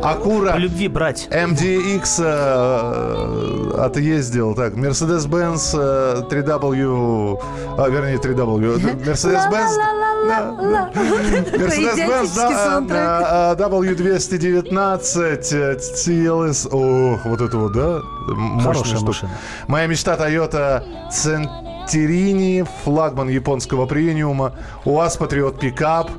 [0.01, 1.29] Акура По любви брать.
[1.31, 4.53] MDX э, отъездил.
[4.53, 7.39] Так, Mercedes-Benz э, 3W...
[7.77, 9.05] А, вернее, 3W.
[9.05, 9.77] Mercedes-Benz...
[12.91, 16.67] А, W219 э, TLS.
[16.71, 18.01] Ох, вот это вот, да?
[18.27, 19.29] Мощная штука.
[19.67, 20.83] Моя мечта Toyota
[21.87, 26.11] Centerini, флагман японского премиума, УАЗ Патриот Пикап,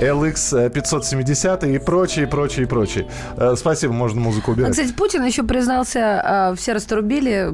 [0.00, 3.08] LX 570 и прочее, прочее, прочее.
[3.36, 4.70] Э, Спасибо, можно музыку А, убирать.
[4.72, 7.52] Кстати, Путин еще признался, а, все раструбили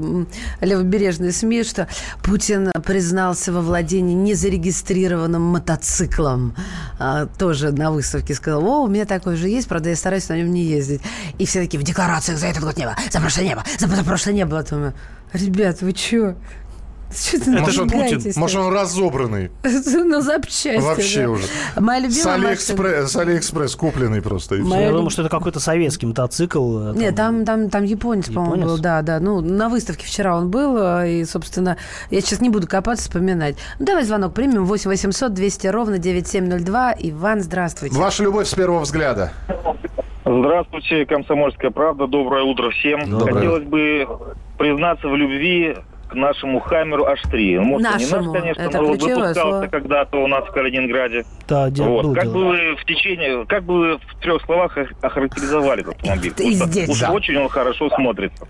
[0.61, 1.89] левобережные СМИ, что
[2.23, 6.55] Путин признался во владении незарегистрированным мотоциклом.
[6.99, 10.37] А, Тоже на выставке сказал, о, у меня такой же есть, правда, я стараюсь на
[10.37, 11.01] нем не ездить.
[11.39, 14.05] И все такие, в декларациях за этот год не было, за прошлый не было, за
[14.05, 14.65] прошлый не было.
[15.33, 16.37] Ребят, вы че?
[17.11, 19.51] Что Может, он, может, он разобранный.
[19.63, 20.79] На запчасти.
[20.79, 21.31] Вообще да.
[21.31, 21.45] уже.
[21.79, 22.35] Моя С любимая.
[22.51, 24.57] Алиэкспресс, с Алиэкспресс купленный просто.
[24.57, 26.91] Моя Я думаю, что это какой-то советский мотоцикл.
[26.91, 28.67] э, Нет, там, там, там японец, по-моему, Японец?
[28.77, 28.79] был.
[28.83, 29.21] Да, да.
[29.21, 30.77] Ну, на выставке вчера он был.
[30.79, 31.79] э, И, собственно,
[32.11, 33.57] я сейчас не буду копаться, вспоминать.
[33.79, 34.67] Ну, давай звонок примем.
[34.67, 36.95] 8 800 200 ровно 9702.
[36.99, 37.97] Иван, здравствуйте.
[37.97, 39.33] Ваша любовь с первого взгляда.
[40.25, 42.07] Здравствуйте, Комсомольская правда.
[42.07, 43.09] Доброе утро всем.
[43.09, 43.33] Доброе.
[43.35, 44.07] Хотелось бы
[44.59, 45.75] признаться в любви
[46.09, 47.61] к нашему Хаммеру H3.
[47.61, 48.33] Может, не Нашему.
[48.33, 49.67] наш, конечно, Это но выпускался слово.
[49.67, 51.25] когда-то у нас в Калининграде.
[51.49, 52.03] Да, де- вот.
[52.05, 52.35] было Как дело.
[52.35, 56.33] бы вы в течение, как бы вы в трех словах ох- охарактеризовали этот автомобиль?
[56.33, 57.13] Ты здесь, уж да.
[57.13, 58.47] очень он хорошо смотрится.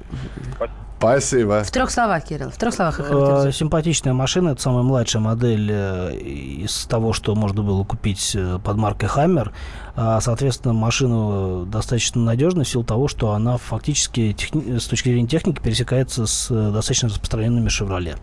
[0.98, 1.62] Спасибо.
[1.62, 2.50] В трех словах, Кирилл.
[2.50, 3.52] В трех словах Э.
[3.52, 8.76] Симпатичная машина, это самая младшая модель э, из того, что можно было купить э, под
[8.76, 9.52] маркой Hammer.
[9.94, 15.28] А, Соответственно, машина достаточно надежная в силу того, что она фактически техни- с точки зрения
[15.28, 18.16] техники пересекается с достаточно распространенными «Шевроле».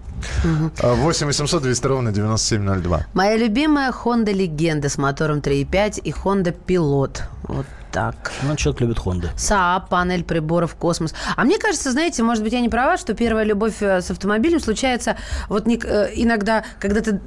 [0.81, 3.05] 8 800 200 ровно 9702.
[3.13, 7.21] Моя любимая Honda Легенда с мотором 3.5 и Honda Pilot.
[7.43, 8.33] Вот так.
[8.43, 9.29] Ну, человек любит Хонды.
[9.37, 11.13] СААП, панель приборов, космос.
[11.37, 14.59] А мне кажется, знаете, может быть, я не права, что первая любовь э, с автомобилем
[14.59, 15.15] случается
[15.47, 17.21] вот не- э, иногда, когда ты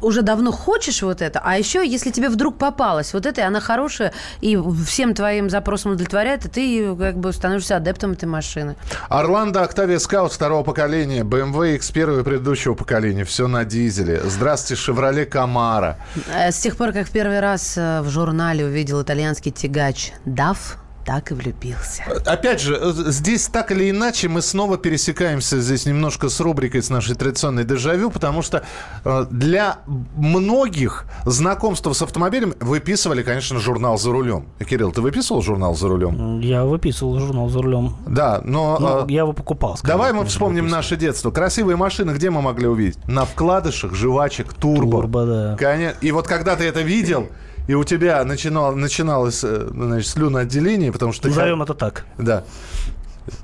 [0.00, 3.60] уже давно хочешь вот это, а еще, если тебе вдруг попалась вот это, и она
[3.60, 8.76] хорошая, и всем твоим запросам удовлетворяет, и ты как бы становишься адептом этой машины.
[9.10, 14.22] Орландо Октавия Скаут второго поколения, BMW X1 предыдущего поколения, все на дизеле.
[14.24, 15.98] Здравствуйте, Шевроле Камара.
[16.34, 20.56] Э, С тех пор, как в первый раз в журнале увидел итальянский тягач DAF,
[21.04, 22.04] так и влюбился.
[22.26, 26.90] Опять же, э, здесь так или иначе мы снова пересекаемся здесь немножко с рубрикой с
[26.90, 28.62] нашей традиционной дежавю, потому что
[29.04, 29.78] э, для
[30.16, 34.46] многих знакомство с автомобилем выписывали, конечно, журнал «За рулем».
[34.60, 36.38] Кирилл, ты выписывал журнал «За рулем»?
[36.38, 37.96] Я выписывал журнал за рулем.
[38.06, 38.78] Да, но...
[38.78, 39.76] Ну, э, я его покупал.
[39.76, 40.78] скажем Давай мы вспомним выписывал.
[40.78, 41.30] наше детство.
[41.32, 43.04] Красивые машины где мы могли увидеть?
[43.08, 45.00] На вкладышах, жвачек, турбо.
[45.00, 45.56] Турбо, да.
[45.58, 47.28] Коне- И вот когда ты это видел,
[47.68, 51.24] и у тебя начинал, начиналось э, значит, слюноотделение, потому что...
[51.24, 52.04] ты Назовем это так.
[52.18, 52.44] Да.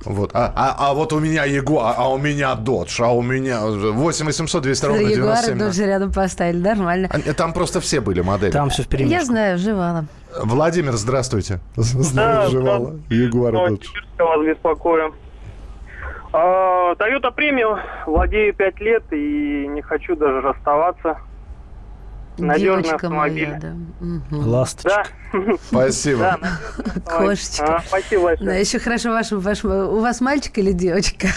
[0.04, 0.30] Вот.
[0.34, 4.26] А, а, а вот у меня Ягуар, а у меня Додж, а у меня 8
[4.26, 5.58] 800 200 ровно Ягуары 97.
[5.58, 7.08] тоже рядом поставили, нормально.
[7.12, 8.50] А, Там просто все были модели.
[8.50, 9.10] Там все впереди.
[9.10, 10.06] Я знаю, жевала.
[10.42, 11.60] Владимир, здравствуйте.
[11.76, 12.96] Знаю, жевала.
[13.08, 13.86] Ягуар и Додж.
[14.18, 15.14] Я вас беспокою.
[16.32, 21.18] А, Toyota Premium, владею 5 лет и не хочу даже расставаться.
[22.38, 23.46] Надежный Девочка автомобиль.
[23.48, 23.74] моя, да.
[24.00, 24.48] Мгм.
[24.48, 25.06] Ласточка.
[25.32, 25.38] Да.
[25.68, 26.38] Спасибо.
[26.40, 27.00] Да.
[27.18, 27.76] Кошечка.
[27.76, 28.60] А, Спасибо Да, большое.
[28.60, 31.28] еще хорошо, ваш, ваш, у вас мальчик или девочка?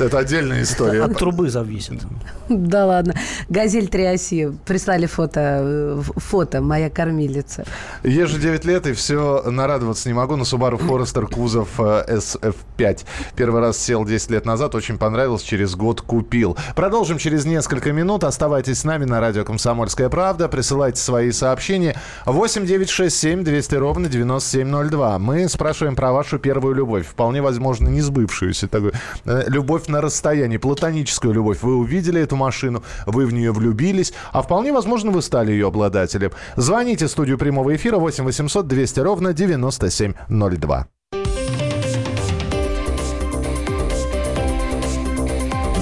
[0.00, 1.02] Это отдельная история.
[1.02, 2.00] От трубы зависит.
[2.48, 3.14] Да ладно.
[3.48, 4.52] Газель три оси.
[4.64, 7.64] Прислали фото, э, фото, моя кормилица.
[8.02, 10.36] Еже 9 лет, и все нарадоваться не могу.
[10.36, 13.04] На Subaru Forester кузов э, SF5.
[13.36, 16.56] Первый раз сел 10 лет назад, очень понравилось, через год купил.
[16.76, 18.24] Продолжим через несколько минут.
[18.24, 20.27] Оставайтесь с нами на радио «Комсомольская правда».
[20.34, 21.96] Присылайте свои сообщения.
[22.26, 25.18] 8 9 6 7 200 ровно 9702.
[25.18, 27.06] Мы спрашиваем про вашу первую любовь.
[27.06, 28.68] Вполне возможно, не сбывшуюся.
[28.68, 28.92] Такую,
[29.24, 31.58] э, любовь на расстоянии, платоническую любовь.
[31.62, 36.32] Вы увидели эту машину, вы в нее влюбились, а вполне возможно, вы стали ее обладателем.
[36.56, 40.86] Звоните в студию прямого эфира 8 800 200 ровно 9702.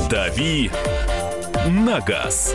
[0.09, 0.71] «Дави
[1.67, 2.55] на газ».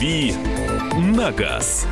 [0.00, 0.32] «Дави
[0.96, 1.86] на газ».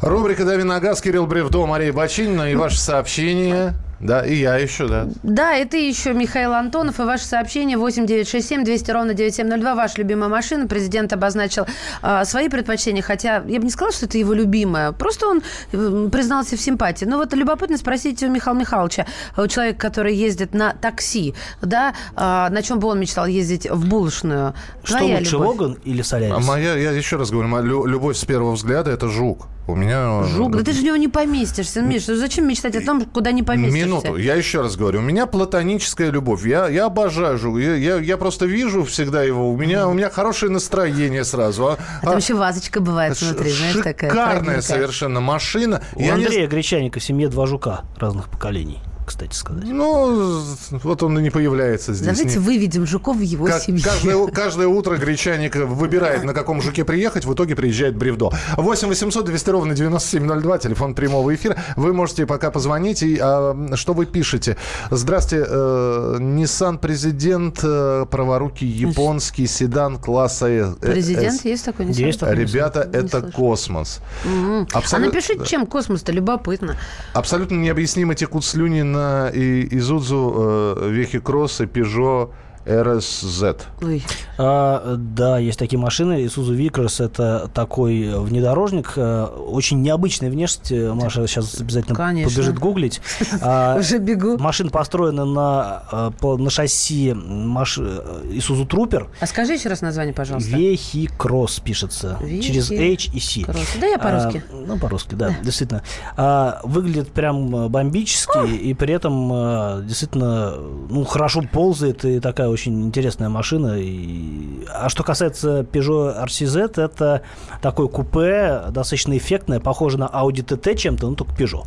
[0.00, 3.74] Рубрика «Дави на газ», Кирилл Бревдо, Мария Бочинина и ваше сообщение.
[3.98, 5.08] Да, и я еще, да.
[5.22, 9.74] Да, и ты еще, Михаил Антонов, и ваше сообщение 8967 200 ровно 9702.
[9.74, 10.66] Ваша любимая машина.
[10.66, 11.66] Президент обозначил
[12.02, 14.92] а, свои предпочтения, хотя я бы не сказала, что это его любимая.
[14.92, 15.42] Просто он
[15.72, 17.06] э, признался в симпатии.
[17.06, 22.50] Но вот любопытно спросить у Михаила Михайловича, у человека, который ездит на такси, да, а,
[22.50, 24.54] на чем бы он мечтал ездить в булочную.
[24.84, 25.48] Что Твоя лучше, любовь?
[25.48, 26.46] Логан или А Солярис?
[26.46, 29.48] моя, я еще раз говорю, моя лю- любовь с первого взгляда это жук.
[29.68, 30.22] У меня...
[30.22, 32.06] Жук, да ты же в него не поместишься, Миш.
[32.06, 33.86] Ну зачем мечтать о том, куда не поместишься?
[33.86, 36.46] Минуту, я еще раз говорю, у меня платоническая любовь.
[36.46, 37.58] Я, я обожаю жук.
[37.58, 39.50] Я, я, я просто вижу всегда его.
[39.50, 41.66] У меня, у меня хорошее настроение сразу.
[41.66, 44.10] А, А там а, еще вазочка бывает внутри, знаешь, такая.
[44.10, 45.82] шикарная совершенно машина.
[45.94, 49.64] У Я не Андрея Гречаника в семье два жука разных поколений, кстати сказать.
[49.64, 50.42] Ну,
[50.82, 52.06] вот он и не появляется здесь.
[52.18, 53.82] Давайте Не- выведем жуков в его Как- семью.
[53.84, 58.30] каждое, каждое утро гречаник выбирает, на каком жуке приехать, в итоге приезжает Бревдо.
[58.56, 61.56] 8 800 200 ровно 9702, телефон прямого эфира.
[61.76, 63.02] Вы можете пока позвонить.
[63.02, 64.56] И, а, что вы пишете?
[64.90, 71.44] Здравствуйте, э, Nissan Президент, э, праворукий японский седан класса Э- э- Президент S.
[71.44, 71.86] есть такой?
[71.86, 72.36] Не Есть слышала?
[72.36, 73.30] Ребята, Не это слышала.
[73.30, 74.00] космос.
[74.24, 76.76] А Абсолют- напишите, чем космос-то любопытно.
[77.12, 82.30] Абсолютно необъяснимо текут слюни на и- Изудзу, э, Вехи Кросс и Peugeot
[82.66, 83.62] RSZ.
[83.82, 84.02] Ой.
[84.38, 86.24] А, да, есть такие машины.
[86.24, 90.90] Isuzu Vickers это такой внедорожник, э, очень необычной внешности.
[90.92, 92.30] Маша сейчас обязательно Конечно.
[92.30, 93.00] побежит гуглить.
[93.42, 94.38] А, Уже бегу.
[94.38, 95.82] Машина построена на,
[96.20, 97.78] э, на шасси маш...
[97.78, 99.08] э, Isuzu Trooper.
[99.20, 100.50] А скажи еще раз название, пожалуйста.
[100.56, 102.18] Вехи Кросс пишется.
[102.20, 103.42] Вехи Через H и C.
[103.42, 103.76] Кросс.
[103.80, 104.42] Да я по-русски.
[104.50, 105.82] А, ну, по-русски, да, действительно.
[106.16, 110.54] А, выглядит прям э, бомбически, и при этом э, действительно
[110.88, 113.74] ну, хорошо ползает, и такая очень интересная машина.
[113.76, 114.64] И...
[114.72, 117.22] А что касается Peugeot RCZ, это
[117.60, 121.66] такое купе, достаточно эффектное, похоже на Audi TT чем-то, ну, только Peugeot.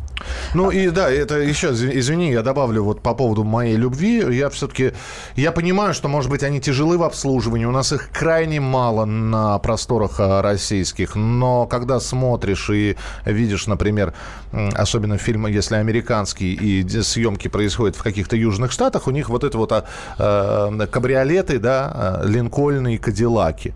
[0.54, 4.24] Ну и да, это еще, извини, я добавлю вот по поводу моей любви.
[4.36, 4.92] Я все-таки,
[5.36, 9.58] я понимаю, что, может быть, они тяжелы в обслуживании, у нас их крайне мало на
[9.60, 14.12] просторах а, российских, но когда смотришь и видишь, например,
[14.74, 19.56] особенно фильмы, если американские, и съемки происходят в каких-то южных штатах, у них вот это
[19.56, 19.84] вот а,
[20.18, 23.74] э, кабриолеты, да, а, линкольны и кадиллаки.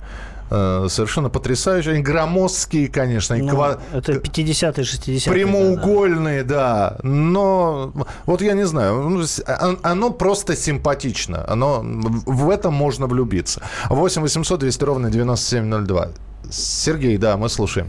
[0.50, 1.94] Э, Совершенно потрясающие.
[1.94, 3.34] Они громоздкие, конечно.
[3.36, 5.32] Ну, ква- это 50-е, 60-е.
[5.32, 6.98] Прямоугольные, да.
[7.02, 7.92] Но
[8.26, 9.22] вот я не знаю, ну,
[9.62, 11.44] он- оно просто симпатично.
[11.48, 13.62] Оно, в этом можно влюбиться.
[13.88, 16.08] 8 800 200 ровно 9702.
[16.50, 17.88] Сергей, да, мы слушаем.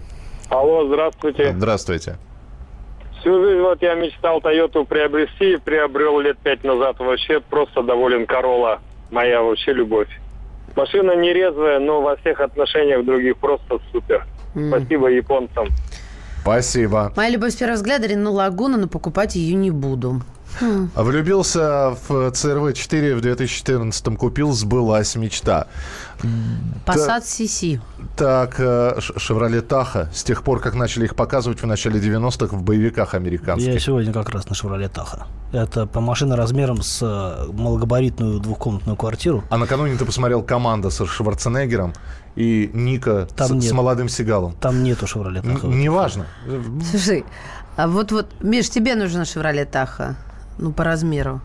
[0.49, 1.53] Алло, здравствуйте.
[1.57, 2.15] Здравствуйте.
[3.19, 6.99] Всю жизнь вот я мечтал Тойоту приобрести, приобрел лет пять назад.
[6.99, 8.79] Вообще просто доволен Корола.
[9.11, 10.09] Моя вообще любовь.
[10.75, 14.25] Машина не резвая, но во всех отношениях других просто супер.
[14.51, 15.67] Спасибо японцам.
[16.41, 17.11] Спасибо.
[17.15, 20.21] Моя любовь с первого взгляда Рено Лагуна, но покупать ее не буду.
[20.59, 20.89] Хм.
[20.95, 25.67] Влюбился в CRV-4 в 2014 купил, сбылась мечта.
[26.85, 27.79] Passat CC.
[28.15, 30.07] Так, э, Chevrolet Tahoe.
[30.13, 33.73] С тех пор, как начали их показывать в начале 90-х в боевиках американских.
[33.73, 35.23] Я сегодня как раз на Chevrolet Tahoe.
[35.51, 39.43] Это по машина размером с э, малогабаритную двухкомнатную квартиру.
[39.49, 41.93] А накануне ты посмотрел «Команда» с Шварценеггером
[42.35, 43.63] и Ника Там с, нет.
[43.63, 44.53] с молодым Сигалом.
[44.53, 45.73] Там нету Н- Tahoe.
[45.73, 46.25] Неважно.
[46.89, 47.25] Слушай,
[47.75, 50.15] а вот вот, Миш, тебе нужна Шевроле Таха.
[50.57, 51.41] Ну, по размеру.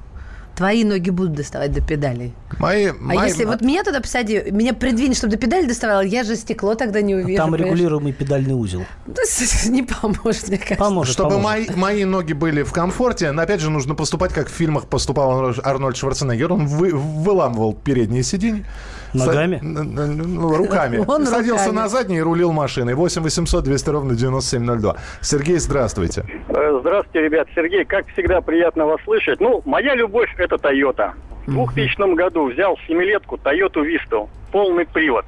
[0.56, 2.34] Твои ноги будут доставать до педалей.
[2.58, 6.22] Мои, А мои- если вот меня туда посади, меня придвинь, чтобы до педали доставала, я
[6.22, 7.38] же стекло тогда не увижу.
[7.38, 7.72] Там понимаешь?
[7.72, 8.84] регулируемый педальный узел.
[9.06, 9.22] Да,
[9.70, 10.76] Не поможет, мне кажется.
[10.76, 11.68] Поможет, Чтобы поможет.
[11.70, 15.30] мои, мои ноги были в комфорте, но опять же нужно поступать, как в фильмах поступал
[15.40, 16.52] Арнольд- Арнольд Шварценеггер.
[16.52, 18.66] Он вы- выламывал передние сиденья.
[19.14, 19.56] Ногами?
[19.62, 21.04] Са- ну, руками.
[21.06, 21.76] Он Садился руками.
[21.76, 22.94] на задний и рулил машиной.
[22.94, 24.96] 8 800 200 ровно 9702.
[25.20, 26.24] Сергей, здравствуйте.
[26.48, 27.48] Э, Здравствуйте, ребят.
[27.54, 29.40] Сергей, как всегда, приятно вас слышать.
[29.40, 31.12] Ну, моя любовь– это Toyota.
[31.46, 35.24] В 2000 году взял семилетку Toyota Vista, полный привод.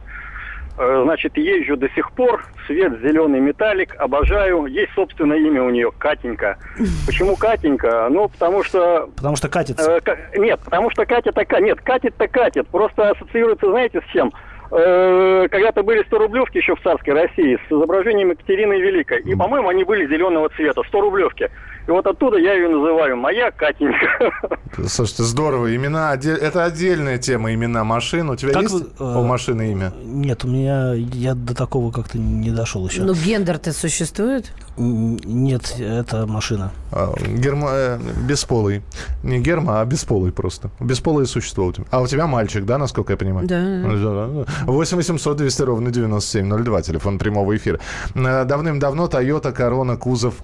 [0.82, 4.66] Э, Значит, езжу до сих пор, цвет зеленый металлик, обожаю.
[4.66, 6.58] Есть собственное имя у нее– Катенька.
[7.06, 8.08] Почему Катенька?
[8.10, 10.00] Ну, потому что Потому что катится.
[10.04, 12.66] Э, нет, потому что катит-то ка- Нет, катит-то катит.
[12.68, 14.32] Просто ассоциируется, знаете, с чем?
[14.72, 19.20] Э, когда-то были 100 рублевки еще в царской России с изображением Екатерины Великой.
[19.22, 21.50] И, по-моему, они были зеленого цвета, 100 рублевки.
[21.86, 24.30] И вот оттуда я ее называю «Моя Катенька».
[24.86, 25.74] Слушайте, здорово.
[25.74, 28.30] Имена, это отдельная тема, имена машин.
[28.30, 29.92] У тебя Как есть вы, э, у машины имя?
[30.04, 33.02] Нет, у меня я до такого как-то не дошел еще.
[33.02, 34.52] Ну, гендер-то существует?
[34.76, 36.70] Нет, это машина.
[36.92, 37.68] А, Герма...
[37.72, 38.82] э, Бесполый.
[39.22, 40.70] Не герма, а бесполый просто.
[40.80, 41.84] Бесполые существо у тебя.
[41.90, 43.46] А у тебя мальчик, да, насколько я понимаю?
[43.46, 43.60] Да.
[43.60, 44.72] Да, да, да.
[44.72, 47.80] 8 800 200 ровно 9702, телефон прямого эфира.
[48.14, 50.36] Э, Давным-давно Toyota Corona кузов...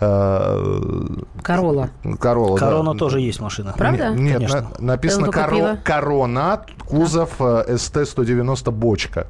[0.00, 1.06] э,
[1.42, 1.90] Корола.
[2.04, 2.16] Да.
[2.16, 3.74] Корона тоже есть машина.
[3.76, 4.10] Правда?
[4.14, 4.70] Нет, Конечно.
[4.78, 5.76] на- написано коро-.
[5.84, 9.26] Корона, кузов э, ST-190 бочка.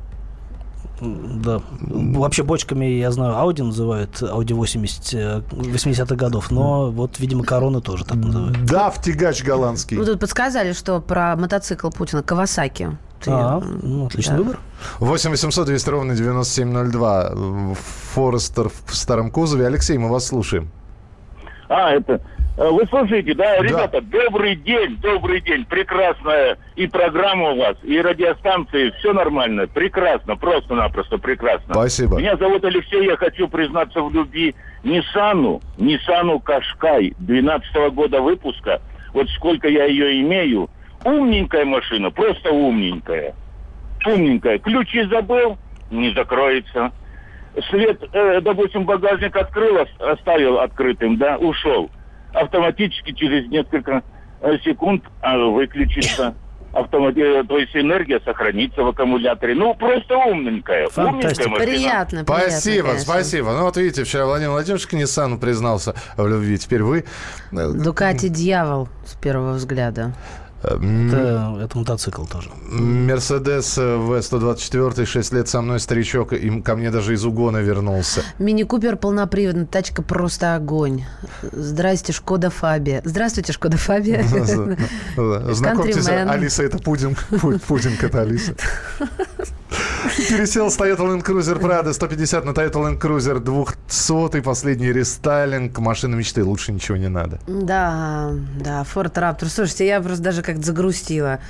[1.01, 1.61] Да.
[1.81, 7.81] Вообще бочками, я знаю, Audi называют, Audi 80 э, 80-х годов, но вот, видимо, Корона
[7.81, 8.65] тоже так называют.
[8.65, 9.97] Да, в тягач голландский.
[9.97, 12.97] Ну, тут подсказали, что про мотоцикл Путина Кавасаки.
[13.21, 14.43] Ты, А, ну, отличный да.
[14.43, 14.59] выбор.
[15.01, 17.33] 8 800 200 ровно 9702.
[18.15, 19.67] Форестер в старом кузове.
[19.67, 20.71] Алексей, мы вас слушаем.
[21.69, 22.21] А, это...
[22.57, 28.01] э, Вы слушаете, да, ребята, добрый день, добрый день, прекрасная и программа у вас, и
[28.01, 31.75] радиостанции, все нормально, прекрасно, просто-напросто прекрасно.
[31.75, 32.19] Спасибо.
[32.19, 34.55] Меня зовут Алексей, я хочу признаться в любви
[34.85, 38.81] Ниссану, Ниссану Кашкай, 12 года выпуска,
[39.13, 40.71] вот сколько я ее имею,
[41.05, 43.35] умненькая машина, просто умненькая,
[44.05, 45.59] умненькая, ключи забыл,
[45.91, 46.93] не закроется,
[47.71, 51.91] свет, э, допустим, багажник открыл, ос- оставил открытым, да, ушел.
[52.33, 54.03] Автоматически через несколько
[54.43, 56.35] э, секунд а, выключится.
[56.73, 57.21] Автомати...
[57.21, 59.55] э, То есть энергия сохранится в аккумуляторе.
[59.55, 60.89] Ну, просто умненькая.
[60.89, 61.49] Фантастика.
[61.49, 61.57] Умненькая машина.
[61.73, 63.13] Приятно, приятно, Спасибо, конечно.
[63.13, 63.53] спасибо.
[63.53, 66.59] Ну вот видите, вчера Владимир Владимирович к Ниссану признался в любви.
[66.59, 67.05] Теперь вы...
[67.51, 70.13] Дукати дьявол с первого взгляда.
[70.67, 72.51] Это, это мотоцикл тоже.
[72.69, 78.23] Мерседес э, В-124, 6 лет со мной старичок, и ко мне даже из угона вернулся.
[78.39, 81.05] Мини Купер полноприводный, тачка просто огонь.
[81.53, 83.01] Здрасте, Шкода Фабия.
[83.05, 84.25] Здравствуйте, Шкода Фабия.
[85.53, 86.09] Знакомьтесь.
[86.09, 87.19] Алиса это пудинг.
[87.31, 88.55] Пу- Пудинг это Алиса.
[90.29, 95.79] Пересел с Toyota Land Cruiser Prado 150 на Toyota Land Cruiser 200 последний рестайлинг.
[95.79, 97.41] Машина мечты, лучше ничего не надо.
[97.47, 99.49] Да, да, Форд Раптор.
[99.49, 101.41] Слушайте, я просто даже как-то загрустила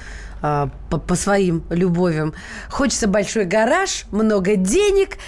[0.42, 2.34] а, по, по своим любовям.
[2.70, 5.18] Хочется большой гараж, много денег.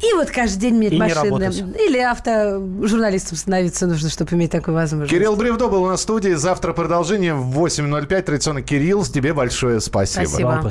[0.00, 1.38] И вот каждый день иметь И не машину.
[1.38, 1.58] работать.
[1.80, 5.10] Или автожурналистом становиться нужно, чтобы иметь такую возможность.
[5.10, 6.34] Кирилл Бревдо был у нас в студии.
[6.34, 8.22] Завтра продолжение в 8.05.
[8.22, 10.26] Традиционно, Кирилл, тебе большое спасибо.
[10.26, 10.70] Спасибо.